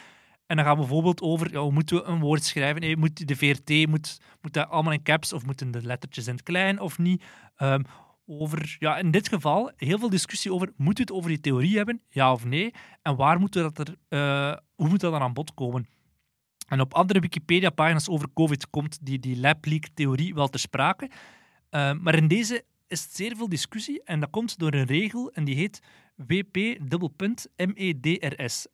En 0.46 0.56
dan 0.56 0.64
gaan 0.64 0.74
we 0.74 0.80
bijvoorbeeld 0.80 1.20
over, 1.20 1.56
hoe 1.56 1.72
moeten 1.72 1.96
we 1.96 2.04
een 2.04 2.20
woord 2.20 2.44
schrijven? 2.44 2.82
Eh, 2.82 2.96
Moet 2.96 3.28
de 3.28 3.36
VRT, 3.36 3.88
moet, 3.88 4.20
moet 4.40 4.52
dat 4.52 4.68
allemaal 4.68 4.92
in 4.92 5.02
caps 5.02 5.32
of 5.32 5.46
moeten 5.46 5.70
de 5.70 5.82
lettertjes 5.82 6.26
in 6.26 6.34
het 6.34 6.42
klein 6.42 6.80
of 6.80 6.98
niet? 6.98 7.24
Ehm, 7.56 7.82
over, 8.26 8.76
ja, 8.78 8.98
in 8.98 9.10
dit 9.10 9.28
geval 9.28 9.72
heel 9.76 9.98
veel 9.98 10.10
discussie 10.10 10.52
over, 10.52 10.72
moet 10.76 10.98
het 10.98 11.12
over 11.12 11.28
die 11.28 11.40
theorie 11.40 11.76
hebben, 11.76 12.00
ja 12.08 12.32
of 12.32 12.44
nee? 12.44 12.74
En 13.02 13.16
waar 13.16 13.38
moeten 13.38 13.64
we 13.64 13.72
dat 13.72 13.88
er, 13.88 13.94
eh, 14.08 14.56
hoe 14.74 14.88
moet 14.88 15.00
dat 15.00 15.12
dan 15.12 15.20
aan 15.20 15.32
bod 15.32 15.54
komen? 15.54 15.88
En 16.68 16.80
op 16.80 16.94
andere 16.94 17.20
Wikipedia-pagina's 17.20 18.08
over 18.08 18.28
COVID 18.34 18.70
komt 18.70 18.98
die, 19.02 19.18
die 19.18 19.40
lab 19.40 19.64
leak-theorie 19.64 20.34
wel 20.34 20.48
ter 20.48 20.60
sprake. 20.60 21.10
Uh, 21.70 21.92
maar 21.92 22.14
in 22.14 22.28
deze 22.28 22.64
is 22.88 23.08
zeer 23.10 23.36
veel 23.36 23.48
discussie 23.48 24.02
en 24.04 24.20
dat 24.20 24.30
komt 24.30 24.58
door 24.58 24.74
een 24.74 24.86
regel 24.86 25.32
en 25.32 25.44
die 25.44 25.54
heet 25.54 25.80
WP-MEDRS. 26.16 27.36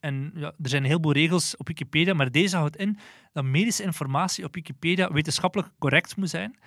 En 0.00 0.30
ja, 0.34 0.46
er 0.62 0.68
zijn 0.68 0.82
een 0.82 0.88
heleboel 0.88 1.12
regels 1.12 1.56
op 1.56 1.66
Wikipedia, 1.66 2.14
maar 2.14 2.30
deze 2.30 2.56
houdt 2.56 2.76
in 2.76 2.98
dat 3.32 3.44
medische 3.44 3.82
informatie 3.82 4.44
op 4.44 4.54
Wikipedia 4.54 5.12
wetenschappelijk 5.12 5.70
correct 5.78 6.16
moet 6.16 6.30
zijn. 6.30 6.58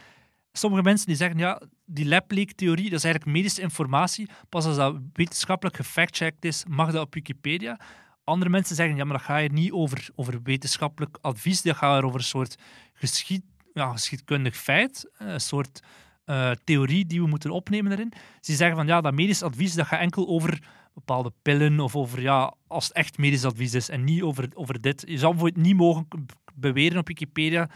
Sommige 0.51 0.83
mensen 0.83 1.07
die 1.07 1.15
zeggen, 1.15 1.37
ja, 1.37 1.61
die 1.85 2.07
lab 2.07 2.31
leak-theorie, 2.31 2.89
dat 2.89 2.97
is 2.97 3.03
eigenlijk 3.03 3.37
medische 3.37 3.61
informatie. 3.61 4.29
Pas 4.49 4.65
als 4.65 4.75
dat 4.75 4.95
wetenschappelijk 5.13 5.75
gefactcheckt 5.75 6.45
is, 6.45 6.65
mag 6.67 6.91
dat 6.91 7.05
op 7.05 7.13
Wikipedia. 7.13 7.79
Andere 8.23 8.49
mensen 8.49 8.75
zeggen, 8.75 8.95
ja, 8.95 9.03
maar 9.03 9.17
dat 9.17 9.25
gaat 9.25 9.39
hier 9.39 9.51
niet 9.51 9.71
over, 9.71 10.09
over 10.15 10.41
wetenschappelijk 10.43 11.17
advies, 11.21 11.61
dat 11.61 11.75
gaat 11.75 11.97
er 11.97 12.05
over 12.05 12.19
een 12.19 12.25
soort 12.25 12.55
geschied, 12.93 13.43
ja, 13.73 13.91
geschiedkundig 13.91 14.57
feit, 14.57 15.11
een 15.17 15.41
soort 15.41 15.81
eh, 16.25 16.51
theorie 16.63 17.05
die 17.05 17.21
we 17.21 17.27
moeten 17.27 17.51
opnemen 17.51 17.89
daarin. 17.89 18.13
Ze 18.41 18.55
zeggen 18.55 18.77
van, 18.77 18.87
ja, 18.87 19.01
dat 19.01 19.13
medisch 19.13 19.43
advies, 19.43 19.73
dat 19.73 19.85
gaat 19.87 19.99
enkel 19.99 20.27
over 20.27 20.59
bepaalde 20.93 21.33
pillen 21.41 21.79
of 21.79 21.95
over, 21.95 22.21
ja, 22.21 22.53
als 22.67 22.87
het 22.87 22.93
echt 22.95 23.17
medisch 23.17 23.45
advies 23.45 23.73
is 23.73 23.89
en 23.89 24.03
niet 24.03 24.21
over, 24.21 24.47
over 24.53 24.81
dit. 24.81 25.03
Je 25.07 25.17
zou 25.17 25.31
bijvoorbeeld 25.33 25.65
niet 25.65 25.75
mogen 25.75 26.07
beweren 26.53 26.97
op 26.97 27.07
Wikipedia 27.07 27.69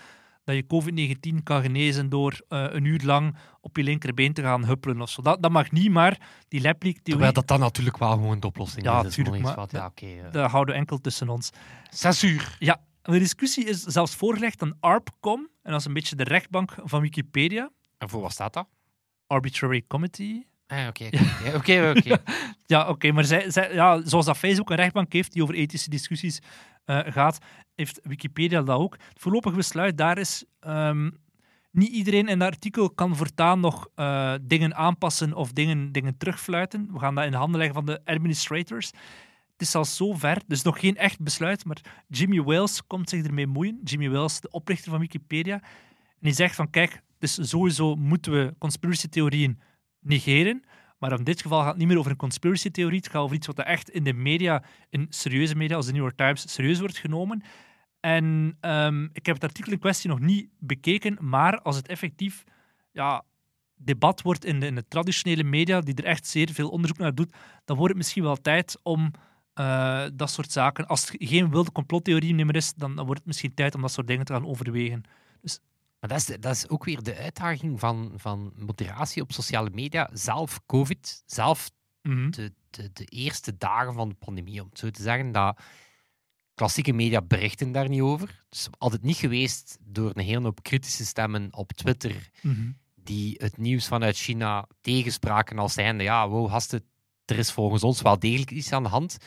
dat 0.43 0.55
je 0.55 0.63
COVID-19 1.39 1.43
kan 1.43 1.61
genezen 1.61 2.09
door 2.09 2.41
eh, 2.47 2.65
een 2.69 2.85
uur 2.85 3.01
lang 3.03 3.35
op 3.61 3.77
je 3.77 3.83
linkerbeen 3.83 4.33
te 4.33 4.41
gaan 4.41 4.65
huppelen 4.65 5.01
of 5.01 5.09
zo. 5.09 5.21
Dat, 5.21 5.41
dat 5.41 5.51
mag 5.51 5.71
niet, 5.71 5.91
maar 5.91 6.17
die 6.47 6.61
lableak-theorie, 6.61 7.03
Terwijl 7.03 7.33
dat 7.33 7.47
dan 7.47 7.59
natuurlijk 7.59 7.97
wel 7.97 8.11
gewoon 8.11 8.39
de 8.39 8.47
oplossing 8.47 8.85
Ja, 8.85 9.03
is. 9.03 9.13
Tuurlijk, 9.13 9.43
maar 9.43 9.55
wat, 9.55 9.71
ja, 9.71 9.85
oké. 9.85 10.05
eh. 10.05 10.31
dat 10.31 10.51
houden 10.51 10.73
we 10.73 10.79
enkel 10.79 10.97
tussen 10.97 11.29
ons. 11.29 11.49
Censuur. 11.89 12.55
Ja, 12.59 12.81
de 13.01 13.19
discussie 13.19 13.65
is 13.65 13.81
zelfs 13.81 14.15
voorgelegd 14.15 14.61
aan 14.61 14.77
ARPCOM, 14.79 15.49
en 15.61 15.71
dat 15.71 15.79
is 15.79 15.85
een 15.85 15.93
beetje 15.93 16.15
de 16.15 16.23
rechtbank 16.23 16.75
van 16.83 17.01
Wikipedia, 17.01 17.69
En 17.99 18.09
voor 18.09 18.21
wat 18.21 18.31
staat 18.31 18.53
dat? 18.53 18.67
Arbitrary 19.27 19.83
Committee. 19.87 20.47
Ah, 20.67 20.87
Oké, 20.87 21.05
oké. 21.05 21.17
Ja, 21.43 21.55
oké, 21.55 21.93
oké. 21.97 22.21
Ja, 22.65 22.89
oké, 22.89 23.11
maar 23.11 23.23
zij, 23.25 23.51
zij, 23.51 23.73
ja, 23.73 24.01
zoals 24.05 24.25
dat 24.25 24.37
Facebook 24.37 24.69
een 24.69 24.75
rechtbank 24.75 25.13
heeft 25.13 25.33
die 25.33 25.43
over 25.43 25.55
ethische 25.55 25.89
discussies 25.89 26.39
eh, 26.85 26.99
gaat, 27.05 27.37
heeft 27.75 27.99
Wikipedia 28.03 28.61
dat 28.61 28.77
ook. 28.77 28.93
Het 28.93 29.19
voorlopig 29.19 29.55
besluit 29.55 29.97
daar 29.97 30.17
is, 30.17 30.45
ehm, 30.59 31.09
niet 31.71 31.89
iedereen 31.91 32.27
in 32.27 32.39
dat 32.39 32.47
artikel 32.47 32.89
kan 32.89 33.15
voortaan 33.15 33.59
nog 33.59 33.87
eh, 33.95 34.33
dingen 34.41 34.75
aanpassen 34.75 35.33
of 35.33 35.51
dingen, 35.51 35.91
dingen 35.91 36.17
terugfluiten. 36.17 36.89
We 36.93 36.99
gaan 36.99 37.15
dat 37.15 37.25
in 37.25 37.31
de 37.31 37.37
handen 37.37 37.57
leggen 37.57 37.75
van 37.75 37.85
de 37.85 38.01
administrators. 38.05 38.87
Het 39.51 39.61
is 39.67 39.75
al 39.75 39.85
zo 39.85 40.13
ver, 40.13 40.41
dus 40.47 40.61
nog 40.61 40.79
geen 40.79 40.97
echt 40.97 41.19
besluit, 41.21 41.65
maar 41.65 42.03
Jimmy 42.07 42.41
Wales 42.41 42.87
komt 42.87 43.09
zich 43.09 43.23
ermee 43.25 43.47
moeien. 43.47 43.79
Jimmy 43.83 44.09
Wales, 44.09 44.39
de 44.39 44.49
oprichter 44.51 44.91
van 44.91 44.99
Wikipedia. 44.99 45.53
En 45.53 46.19
die 46.19 46.33
zegt 46.33 46.55
van, 46.55 46.69
kijk, 46.69 47.01
dus 47.19 47.49
sowieso 47.49 47.95
moeten 47.95 48.31
we 48.31 48.55
conspiracy-theorieën 48.57 49.59
negeren. 49.99 50.63
Maar 50.97 51.17
in 51.17 51.23
dit 51.23 51.41
geval 51.41 51.59
gaat 51.59 51.67
het 51.67 51.77
niet 51.77 51.87
meer 51.87 51.97
over 51.97 52.11
een 52.11 52.17
conspiracy-theorie. 52.17 52.97
Het 52.97 53.09
gaat 53.09 53.21
over 53.21 53.35
iets 53.35 53.47
wat 53.47 53.59
echt 53.59 53.89
in 53.89 54.03
de 54.03 54.13
media, 54.13 54.63
in 54.89 55.05
serieuze 55.09 55.55
media 55.55 55.75
als 55.75 55.85
de 55.85 55.91
New 55.91 56.01
York 56.01 56.17
Times, 56.17 56.53
serieus 56.53 56.79
wordt 56.79 56.97
genomen. 56.97 57.43
En 57.99 58.57
ehm, 58.59 59.03
ik 59.03 59.25
heb 59.25 59.35
het 59.35 59.43
artikel 59.43 59.71
in 59.71 59.79
kwestie 59.79 60.09
nog 60.09 60.19
niet 60.19 60.49
bekeken, 60.59 61.17
maar 61.21 61.61
als 61.61 61.75
het 61.75 61.87
effectief 61.87 62.43
ja, 62.91 63.23
debat 63.75 64.21
wordt 64.21 64.45
in 64.45 64.59
de, 64.59 64.65
in 64.65 64.75
de 64.75 64.87
traditionele 64.87 65.43
media, 65.43 65.81
die 65.81 65.95
er 65.95 66.05
echt 66.05 66.27
zeer 66.27 66.49
veel 66.49 66.69
onderzoek 66.69 66.97
naar 66.97 67.15
doet, 67.15 67.35
dan 67.65 67.75
wordt 67.75 67.93
het 67.93 67.97
misschien 67.97 68.23
wel 68.23 68.35
tijd 68.35 68.79
om 68.83 69.11
eh, 69.53 70.05
dat 70.13 70.29
soort 70.29 70.51
zaken, 70.51 70.87
als 70.87 71.09
het 71.09 71.15
geen 71.19 71.49
wilde 71.49 71.71
complottheorie 71.71 72.35
meer 72.35 72.55
is, 72.55 72.73
dan, 72.73 72.95
dan 72.95 73.05
wordt 73.05 73.19
het 73.19 73.27
misschien 73.27 73.53
tijd 73.53 73.75
om 73.75 73.81
dat 73.81 73.91
soort 73.91 74.07
dingen 74.07 74.25
te 74.25 74.33
gaan 74.33 74.47
overwegen. 74.47 75.03
Maar 75.99 76.09
dat 76.09 76.17
is, 76.19 76.25
dat 76.25 76.55
is 76.55 76.69
ook 76.69 76.83
weer 76.83 77.03
de 77.03 77.15
uitdaging 77.15 77.79
van, 77.79 78.13
van 78.15 78.53
moderatie 78.55 79.21
op 79.21 79.31
sociale 79.31 79.69
media. 79.69 80.09
Zelf 80.13 80.59
COVID, 80.65 81.23
zelf 81.25 81.71
Mhm. 82.01 82.29
de, 82.29 82.53
de, 82.69 82.89
de 82.93 83.05
eerste 83.05 83.57
dagen 83.57 83.93
van 83.93 84.09
de 84.09 84.15
pandemie, 84.15 84.61
om 84.61 84.69
het 84.69 84.79
zo 84.79 84.89
te 84.89 85.01
zeggen, 85.01 85.31
dat 85.31 85.59
klassieke 86.53 86.93
media 86.93 87.21
berichten 87.21 87.71
daar 87.71 87.89
niet 87.89 88.01
over. 88.01 88.43
Dus 88.49 88.67
het 88.79 89.01
niet 89.03 89.15
geweest 89.17 89.77
door 89.81 90.11
een 90.13 90.23
hele 90.23 90.41
hoop 90.43 90.63
kritische 90.63 91.05
stemmen 91.05 91.47
op 91.53 91.71
Twitter 91.73 92.29
Mhm. 92.41 92.71
die 92.95 93.35
het 93.37 93.57
nieuws 93.57 93.87
vanuit 93.87 94.17
China 94.17 94.67
tegenspraken 94.81 95.59
als 95.59 95.73
zijnde, 95.73 96.03
ja, 96.03 96.29
wow, 96.29 96.49
gasten, 96.49 96.83
er 97.25 97.37
is 97.37 97.51
volgens 97.51 97.83
ons 97.83 98.01
wel 98.01 98.19
degelijk 98.19 98.51
iets 98.51 98.71
aan 98.71 98.83
de 98.83 98.89
hand. 98.89 99.17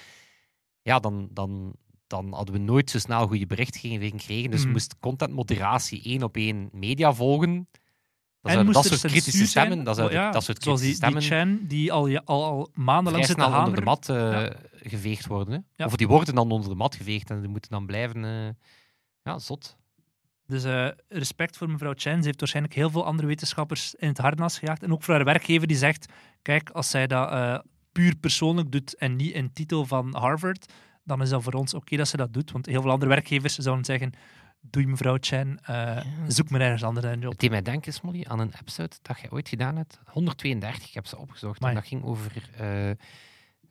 Ja, 0.82 0.98
dan, 0.98 1.28
dan, 1.30 1.74
dan 2.12 2.32
hadden 2.32 2.54
we 2.54 2.60
nooit 2.60 2.90
zo 2.90 2.98
snel 2.98 3.26
goede 3.26 3.46
berichtgeving 3.46 4.20
gekregen. 4.20 4.50
Dus 4.50 4.62
Mhm. 4.62 4.70
moest 4.72 4.96
contentmoderatie 5.00 6.02
één 6.04 6.22
op 6.22 6.36
één 6.36 6.68
media 6.72 7.12
volgen. 7.14 7.68
Dat, 8.40 8.52
En 8.52 8.72
dat 8.72 8.84
soort 8.84 9.00
kritische 9.00 9.46
stemmen, 9.46 9.84
dat, 9.84 9.98
Oh, 9.98 10.10
ja, 10.10 10.30
dat 10.30 10.44
soort 10.44 10.62
Zoals 10.62 10.80
kritische 10.80 11.06
die, 11.06 11.14
die 11.14 11.22
stemmen 11.22 11.68
die 11.68 11.92
al, 11.92 12.18
al, 12.24 12.44
al 12.44 12.68
maandenlang 12.74 13.26
zit 13.26 13.38
te 13.38 13.44
onder 13.44 13.74
de 13.74 13.80
mat 13.80 14.08
eh, 14.08 14.46
geveegd 14.82 15.26
worden. 15.26 15.66
Ja. 15.76 15.86
Of 15.86 15.96
die 15.96 16.08
worden 16.08 16.34
dan 16.34 16.50
onder 16.50 16.68
de 16.68 16.74
mat 16.74 16.94
geveegd 16.94 17.30
en 17.30 17.40
die 17.40 17.48
moeten 17.48 17.70
dan 17.70 17.86
blijven... 17.86 18.24
eh, 18.24 18.48
ja, 19.22 19.38
zot. 19.38 19.76
Dus 20.46 20.64
eh, 20.64 20.88
respect 21.08 21.56
voor 21.56 21.70
mevrouw 21.70 21.94
Chen. 21.96 22.18
Ze 22.20 22.26
heeft 22.26 22.40
waarschijnlijk 22.40 22.74
heel 22.74 22.90
veel 22.90 23.04
andere 23.04 23.28
wetenschappers 23.28 23.94
in 23.94 24.08
het 24.08 24.18
harnas 24.18 24.58
gejaagd. 24.58 24.82
En 24.82 24.92
ook 24.92 25.02
voor 25.02 25.14
haar 25.14 25.24
werkgever 25.24 25.66
die 25.66 25.76
zegt, 25.76 26.12
kijk, 26.42 26.70
als 26.70 26.90
zij 26.90 27.06
dat 27.06 27.62
puur 27.92 28.16
persoonlijk 28.16 28.72
doet 28.72 28.96
en 28.96 29.16
niet 29.16 29.32
in 29.34 29.52
titel 29.52 29.86
van 29.86 30.14
Harvard, 30.16 30.72
dan 31.04 31.22
is 31.22 31.28
dat 31.28 31.42
voor 31.42 31.52
ons 31.52 31.74
oké 31.74 31.96
dat 31.96 32.08
ze 32.08 32.16
dat 32.16 32.32
doet. 32.32 32.50
Want 32.50 32.66
heel 32.66 32.82
veel 32.82 32.90
andere 32.90 33.10
werkgevers 33.10 33.56
zouden 33.56 33.84
zeggen, 33.84 34.12
doei 34.60 34.86
mevrouw 34.86 35.16
Chen, 35.20 35.58
eh, 35.64 36.04
zoek 36.28 36.50
maar 36.50 36.60
ergens 36.60 36.82
anders 36.82 37.06
een 37.06 37.20
job. 37.20 37.30
Het 37.30 37.40
deed 37.40 37.50
mij 37.50 37.62
denken, 37.62 37.92
Smolly, 37.92 38.24
aan 38.28 38.38
een 38.38 38.52
episode 38.60 38.96
dat 39.02 39.20
jij 39.20 39.30
ooit 39.30 39.48
gedaan 39.48 39.76
hebt. 39.76 40.00
132, 40.04 40.88
ik 40.88 40.94
heb 40.94 41.06
ze 41.06 41.18
opgezocht. 41.18 41.62
En 41.62 41.74
dat 41.74 41.86
ging 41.86 42.04
over 42.04 42.50
eh, 42.56 42.90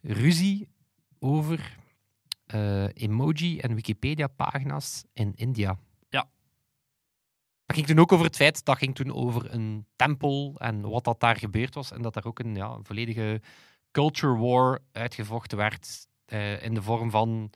ruzie 0.02 0.70
over 1.20 1.78
eh, 2.46 2.88
emoji- 2.94 3.60
en 3.60 3.76
Wikipedia-pagina's 3.76 5.04
in 5.14 5.34
India. 5.36 5.78
Ja. 6.10 6.30
Dat 7.66 7.76
ging 7.76 7.88
toen 7.88 8.00
ook 8.00 8.12
over 8.12 8.26
het 8.26 8.36
feit, 8.36 8.66
dat 8.66 8.78
ging 8.78 8.96
toen 8.96 9.14
over 9.14 9.54
een 9.54 9.86
tempel 9.96 10.56
en 10.58 10.82
wat 10.82 11.04
dat 11.04 11.20
daar 11.20 11.38
gebeurd 11.38 11.76
was. 11.76 11.92
En 11.92 12.02
dat 12.02 12.14
daar 12.14 12.26
ook 12.26 12.40
een, 12.40 12.56
ja, 12.56 12.80
volledige 12.82 13.42
culture 13.92 14.38
war 14.38 14.80
uitgevochten 14.92 15.58
werd 15.58 16.08
eh, 16.32 16.64
in 16.64 16.74
de 16.74 16.82
vorm 16.82 17.10
van 17.12 17.50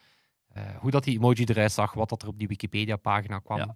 eh, 0.54 0.64
hoe 0.80 0.92
dat 0.92 1.04
die 1.04 1.16
emoji 1.18 1.44
eruit 1.44 1.72
zag, 1.72 1.94
wat 1.94 2.10
dat 2.10 2.22
er 2.22 2.28
op 2.28 2.40
die 2.40 2.48
Wikipedia-pagina 2.48 3.40
kwam. 3.40 3.58
Ja. 3.58 3.76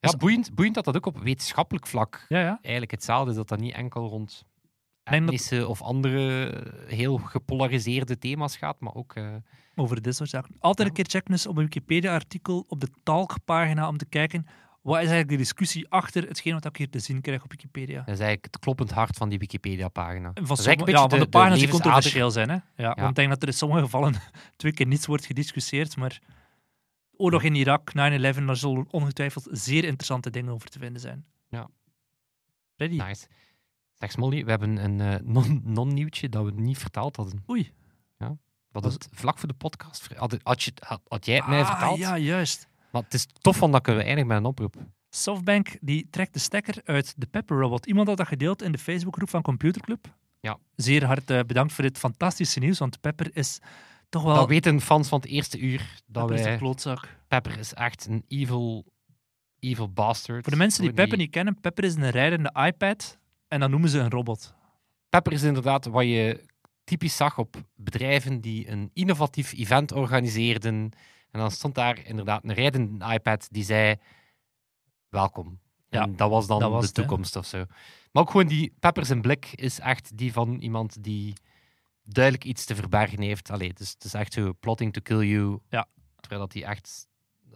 Ja, 0.00 0.08
Dus- 0.10 0.16
boeiend, 0.16 0.54
boeiend 0.54 0.74
dat 0.74 0.84
dat 0.84 0.96
ook 0.96 1.06
op 1.06 1.18
wetenschappelijk 1.18 1.86
vlak 1.86 2.26
Ja, 2.28 2.40
ja. 2.40 2.58
eigenlijk 2.62 2.90
hetzelfde 2.90 3.30
is. 3.30 3.36
Dat 3.36 3.48
dat 3.48 3.58
niet 3.60 3.74
enkel 3.74 4.08
rond 4.08 4.44
dat- 5.04 5.14
etnische 5.14 5.68
of 5.68 5.82
andere 5.82 6.46
eh, 6.50 6.94
heel 6.96 7.16
gepolariseerde 7.16 8.18
thema's 8.18 8.56
gaat, 8.56 8.80
maar 8.80 8.94
ook... 8.94 9.14
over 9.74 10.02
dit 10.02 10.16
soort 10.16 10.28
zaken. 10.30 10.54
Altijd 10.58 10.78
Ja. 10.78 10.84
een 10.86 10.92
keer 11.02 11.12
checken 11.14 11.32
dus 11.32 11.46
op 11.46 11.56
een 11.56 11.62
Wikipedia-artikel 11.62 12.64
op 12.68 12.80
de 12.80 12.88
talkpagina 13.02 13.88
om 13.88 13.96
te 13.96 14.06
kijken 14.06 14.46
wat 14.82 14.94
is 14.94 15.00
eigenlijk 15.00 15.28
de 15.28 15.36
discussie 15.36 15.88
achter 15.88 16.28
hetgeen 16.28 16.52
wat 16.52 16.64
ik 16.64 16.76
hier 16.76 16.90
te 16.90 16.98
zien 16.98 17.20
krijg 17.20 17.42
op 17.44 17.50
Wikipedia. 17.50 17.96
dat 17.98 18.14
is 18.14 18.20
eigenlijk 18.20 18.44
het 18.44 18.58
kloppend 18.58 18.90
hart 18.90 19.16
van 19.16 19.28
die 19.28 19.38
Wikipedia-pagina. 19.38 20.30
Van, 20.34 20.44
Dat 20.46 20.58
is 20.58 20.64
sommige- 20.64 20.90
ja, 20.90 21.08
van 21.08 21.18
de, 21.18 21.26
pagina's 21.28 21.58
die 21.58 21.68
controversieel 21.68 22.30
zijn. 22.30 22.48
Hè? 22.48 22.56
Ja, 22.76 22.94
Want 22.94 23.08
ik 23.08 23.14
denk 23.14 23.28
dat 23.28 23.42
er 23.42 23.48
in 23.48 23.54
sommige 23.54 23.80
gevallen 23.82 24.14
twee 24.56 24.72
keer 24.72 24.86
niets 24.86 25.06
wordt 25.06 25.26
gediscussieerd, 25.26 25.96
maar 25.96 26.20
de 27.10 27.18
oorlog 27.18 27.42
in 27.42 27.54
Irak, 27.54 27.90
9-11, 27.90 27.94
daar 28.46 28.56
zullen 28.56 28.86
ongetwijfeld 28.90 29.48
zeer 29.50 29.84
interessante 29.84 30.30
dingen 30.30 30.52
over 30.52 30.68
te 30.68 30.78
vinden 30.78 31.00
zijn. 31.00 31.24
Ja. 31.48 31.68
Ready? 32.76 32.96
Nice. 32.96 33.26
Zeg 33.94 34.10
Smolly, 34.10 34.44
we 34.44 34.50
hebben 34.50 34.76
een 34.84 35.00
eh, 35.00 35.14
non- 35.24 35.60
non-nieuwtje 35.64 36.28
dat 36.28 36.44
we 36.44 36.50
niet 36.50 36.78
verteld 36.78 37.16
hadden. 37.16 37.44
Oei. 37.50 37.72
We 38.18 38.78
hadden 38.80 38.92
het 38.98 39.08
vlak 39.12 39.38
voor 39.38 39.48
de 39.48 39.54
podcast... 39.54 40.08
Had, 40.16 40.36
had, 40.42 40.62
je, 40.62 40.72
had, 40.78 41.00
had 41.08 41.26
jij 41.26 41.36
het 41.36 41.46
mij 41.46 41.60
Ah, 41.60 41.66
verteld? 41.70 41.98
ja, 41.98 42.18
juist. 42.18 42.68
Maar 42.92 43.02
het 43.02 43.14
is 43.14 43.26
tof 43.40 43.56
van 43.56 43.72
dat 43.72 43.86
we 43.86 43.92
eindigen 43.92 44.26
met 44.26 44.36
een 44.36 44.44
oproep. 44.44 44.74
Softbank 45.10 45.76
die 45.80 46.08
trekt 46.10 46.32
de 46.32 46.38
stekker 46.38 46.80
uit 46.84 47.14
de 47.16 47.26
Pepper 47.26 47.58
Robot. 47.58 47.86
Iemand 47.86 48.08
had 48.08 48.16
dat 48.16 48.26
gedeeld 48.26 48.62
in 48.62 48.72
de 48.72 48.78
Facebookgroep 48.78 49.28
van 49.28 49.42
Computerclub. 49.42 50.14
Ja. 50.40 50.58
Zeer 50.76 51.04
hard 51.04 51.30
eh, 51.30 51.40
bedankt 51.46 51.72
voor 51.72 51.84
dit 51.84 51.98
fantastische 51.98 52.58
nieuws, 52.58 52.78
want 52.78 53.00
Pepper 53.00 53.36
is 53.36 53.58
toch 54.08 54.22
wel... 54.22 54.34
Dat 54.34 54.48
weten 54.48 54.80
fans 54.80 55.08
van 55.08 55.20
het 55.20 55.28
eerste 55.28 55.58
uur. 55.58 56.02
Dat 56.06 56.26
Pepper 56.26 56.34
is 56.34 56.42
wij, 56.42 56.52
een 56.52 56.58
klootzak. 56.58 57.08
Pepper 57.28 57.58
is 57.58 57.74
echt 57.74 58.06
een 58.06 58.24
evil, 58.28 58.84
evil 59.58 59.92
bastard. 59.92 60.42
Voor 60.42 60.52
de 60.52 60.58
mensen 60.58 60.82
die 60.82 60.92
Pepper 60.92 61.18
niet 61.18 61.30
kennen, 61.30 61.60
Pepper 61.60 61.84
is 61.84 61.94
een 61.94 62.10
rijdende 62.10 62.54
iPad 62.66 63.18
en 63.48 63.60
dan 63.60 63.70
noemen 63.70 63.88
ze 63.88 63.98
een 63.98 64.10
robot. 64.10 64.54
Pepper 65.08 65.32
is 65.32 65.42
inderdaad 65.42 65.86
wat 65.86 66.04
je 66.04 66.44
typisch 66.84 67.16
zag 67.16 67.38
op 67.38 67.56
bedrijven 67.74 68.40
die 68.40 68.70
een 68.70 68.90
innovatief 68.92 69.52
event 69.52 69.92
organiseerden. 69.92 70.92
En 71.32 71.40
dan 71.40 71.50
stond 71.50 71.74
daar 71.74 72.06
inderdaad 72.06 72.44
een 72.44 72.54
rijdende 72.54 73.12
iPad 73.12 73.48
die 73.50 73.64
zei: 73.64 73.96
Welkom. 75.08 75.58
En 75.88 76.00
Ja, 76.10 76.16
dat 76.16 76.30
was 76.30 76.46
dan 76.46 76.60
dat 76.60 76.70
was 76.70 76.80
de 76.80 76.86
het, 76.86 76.96
hè. 76.96 77.02
toekomst 77.02 77.36
of 77.36 77.46
zo. 77.46 77.64
Maar 78.12 78.22
ook 78.22 78.30
gewoon 78.30 78.46
die 78.46 78.74
Pepper 78.78 79.06
zijn 79.06 79.20
blik 79.20 79.52
is 79.54 79.78
echt 79.80 80.16
die 80.16 80.32
van 80.32 80.54
iemand 80.58 81.02
die 81.02 81.34
duidelijk 82.04 82.44
iets 82.44 82.64
te 82.64 82.74
verbergen 82.74 83.20
heeft. 83.20 83.50
Allee, 83.50 83.72
dus 83.72 83.90
het 83.90 84.04
is 84.04 84.14
echt 84.14 84.32
zo 84.32 84.52
plotting 84.60 84.92
to 84.92 85.00
kill 85.02 85.26
you. 85.28 85.58
Ja. 85.68 85.86
Terwijl 86.20 86.40
dat 86.40 86.52
hij 86.52 86.64
echt 86.64 87.06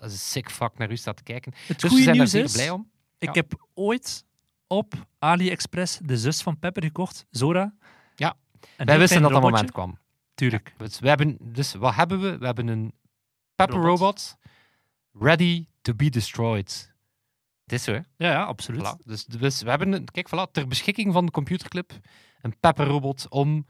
als 0.01 0.13
een 0.13 0.19
sick 0.19 0.51
fuck 0.51 0.79
naar 0.79 0.91
u 0.91 0.97
staat 0.97 1.17
te 1.17 1.23
kijken. 1.23 1.53
Het 1.67 1.81
Dus 1.81 1.89
goede 1.91 2.05
zijn 2.05 2.17
nieuws 2.17 2.35
is, 2.35 2.53
blij 2.53 2.71
om. 2.71 2.91
ik 3.19 3.29
Ja. 3.29 3.33
heb 3.35 3.67
ooit 3.75 4.25
op 4.67 4.95
AliExpress 5.19 5.99
de 6.03 6.17
zus 6.19 6.43
van 6.43 6.59
Pepper 6.59 6.83
gekocht, 6.83 7.27
Zora. 7.31 7.75
Ja. 8.15 8.37
Een 8.77 8.87
Wij 8.87 8.99
wisten 8.99 9.23
dat 9.23 9.31
dat 9.31 9.43
moment 9.43 9.71
kwam. 9.73 9.99
Tuurlijk. 10.35 10.75
Dus, 10.77 10.99
we 10.99 11.09
hebben, 11.09 11.37
dus 11.41 11.75
wat 11.75 11.95
hebben 11.95 12.21
we? 12.21 12.39
We 12.39 12.47
hebben 12.47 12.67
een 12.69 12.93
Pepper 13.57 13.77
Robot. 13.77 13.89
Robot 13.99 14.37
ready 15.13 15.67
to 15.83 15.95
be 15.95 16.09
destroyed. 16.11 16.95
Het 17.63 17.73
is 17.73 17.83
zo, 17.83 17.93
hè? 17.93 17.99
Ja, 18.17 18.31
ja, 18.31 18.45
absoluut. 18.45 18.81
Voilà. 18.83 19.05
Dus, 19.05 19.25
dus 19.25 19.63
we 19.63 19.71
hebben, 19.71 19.93
een, 19.93 20.05
kijk, 20.05 20.29
voilà, 20.29 20.51
ter 20.53 20.69
beschikking 20.69 21.13
van 21.13 21.25
de 21.27 21.33
computerclub 21.33 21.93
een 22.41 22.59
Pepper 22.61 22.87
Robot 22.87 23.27
om... 23.29 23.67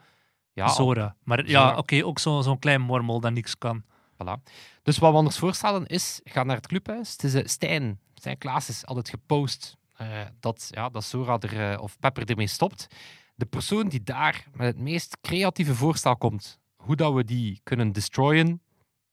Ja, 0.53 0.69
Zora. 0.69 1.17
Maar 1.25 1.39
Zora. 1.39 1.51
ja, 1.51 1.77
oké, 1.77 2.05
ook 2.05 2.19
zo- 2.19 2.41
zo'n 2.43 2.59
klein 2.59 2.81
mormel 2.81 3.21
dat 3.21 3.33
niks 3.33 3.59
kan. 3.59 3.83
Voilà. 4.13 4.43
Dus 4.83 4.99
wat 4.99 5.11
we 5.11 5.17
anders 5.17 5.39
voorstellen 5.39 5.87
is, 5.87 6.21
ga 6.25 6.43
naar 6.43 6.57
het 6.57 6.67
clubhuis. 6.67 7.11
Het 7.13 7.25
is 7.25 7.35
eh, 7.35 7.47
Stijn, 7.47 8.01
Stijn 8.15 8.39
Klaas 8.39 8.69
is 8.69 8.87
altijd 8.87 9.09
gepost 9.09 9.77
eh, 9.93 10.21
dat, 10.41 10.69
ja, 10.71 10.89
dat 10.89 11.05
Sora 11.05 11.39
er, 11.39 11.73
eh, 11.73 11.83
of 11.83 11.99
Pepper 11.99 12.31
ermee 12.31 12.47
stopt. 12.47 12.87
De 13.35 13.47
persoon 13.47 13.89
die 13.89 14.03
daar 14.03 14.47
met 14.55 14.67
het 14.67 14.79
meest 14.79 15.19
creatieve 15.21 15.75
voorstel 15.75 16.17
komt, 16.17 16.61
hoe 16.77 16.97
dat 16.97 17.13
we 17.13 17.25
die 17.25 17.61
kunnen 17.63 17.93
destroyen, 17.93 18.63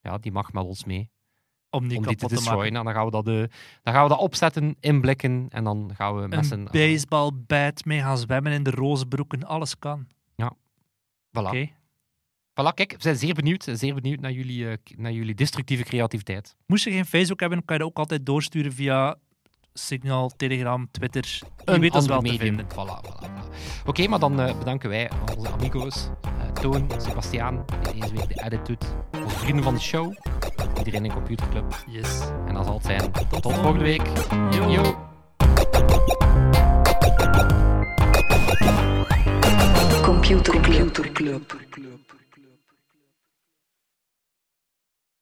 ja, 0.03 0.17
die 0.17 0.31
mag 0.31 0.53
met 0.53 0.63
ons 0.63 0.83
mee. 0.83 1.11
Om 1.69 1.87
die 1.87 1.97
om 1.97 2.07
die 2.07 2.15
te 2.15 2.27
destroyen. 2.27 2.75
En 2.75 2.83
dan 2.83 2.93
gaan, 2.93 3.05
we 3.05 3.11
dat, 3.11 3.27
eh, 3.27 3.43
dan 3.81 3.93
gaan 3.93 4.03
we 4.03 4.09
dat 4.09 4.19
opzetten, 4.19 4.75
inblikken 4.79 5.45
en 5.49 5.63
dan 5.63 5.91
gaan 5.95 6.15
we 6.15 6.27
met 6.27 6.37
Een 6.37 6.43
z'n... 6.43 6.67
baseballbat 6.71 7.85
mee 7.85 7.99
gaan 7.99 8.17
zwemmen 8.17 8.51
in 8.51 8.63
de 8.63 8.71
roze 8.71 9.05
broeken. 9.05 9.43
Alles 9.43 9.79
kan. 9.79 10.07
Voilà. 11.33 11.47
Oké. 11.47 11.69
Voilà, 12.53 12.73
kijk, 12.73 12.91
we 12.91 13.01
zijn 13.01 13.15
zeer 13.15 13.33
benieuwd, 13.33 13.67
zeer 13.71 13.93
benieuwd 13.93 14.19
naar 14.19 14.31
jullie, 14.31 14.69
eh, 14.69 14.77
naar 14.95 15.11
jullie 15.11 15.35
destructieve 15.35 15.83
creativiteit. 15.83 16.55
Moest 16.65 16.83
je 16.83 16.91
geen 16.91 17.05
Facebook 17.05 17.39
hebben, 17.39 17.65
kan 17.65 17.75
je 17.75 17.81
dat 17.81 17.91
ook 17.91 17.97
altijd 17.97 18.25
doorsturen 18.25 18.73
via 18.73 19.17
Signal, 19.73 20.31
Telegram, 20.37 20.87
Twitter. 20.91 21.25
Je 21.25 21.71
Een 21.71 21.79
weet 21.81 21.93
ons 21.95 22.05
wel 22.07 22.17
te 22.21 22.23
medium. 22.31 22.39
vinden. 22.39 22.65
Voilà, 22.65 23.01
voilà, 23.07 23.25
voilà. 23.25 23.85
Oké, 23.85 24.07
maar 24.07 24.19
dan 24.19 24.39
eh, 24.39 24.57
bedanken 24.57 24.89
wij 24.89 25.11
onze 25.35 25.51
amigo's, 25.51 26.09
eh, 26.21 26.29
Toon, 26.61 26.87
Sebastiaan, 26.97 27.65
die 27.91 28.01
deze 28.01 28.13
week 28.13 28.27
de 28.27 28.43
edit 28.43 28.65
doet, 28.65 28.85
onze 29.23 29.37
vrienden 29.37 29.63
van 29.63 29.73
de 29.73 29.79
show, 29.79 30.13
iedereen 30.77 31.05
in 31.05 31.13
Computerclub. 31.13 31.83
Yes. 31.87 32.19
En 32.47 32.53
dat 32.53 32.65
zal 32.65 32.73
het 32.73 32.85
zijn. 32.85 33.11
Tot, 33.29 33.53
volgende 33.53 33.83
week. 33.83 34.01
Yo. 34.51 35.11
Computer 40.01 40.61
Club. 40.61 41.55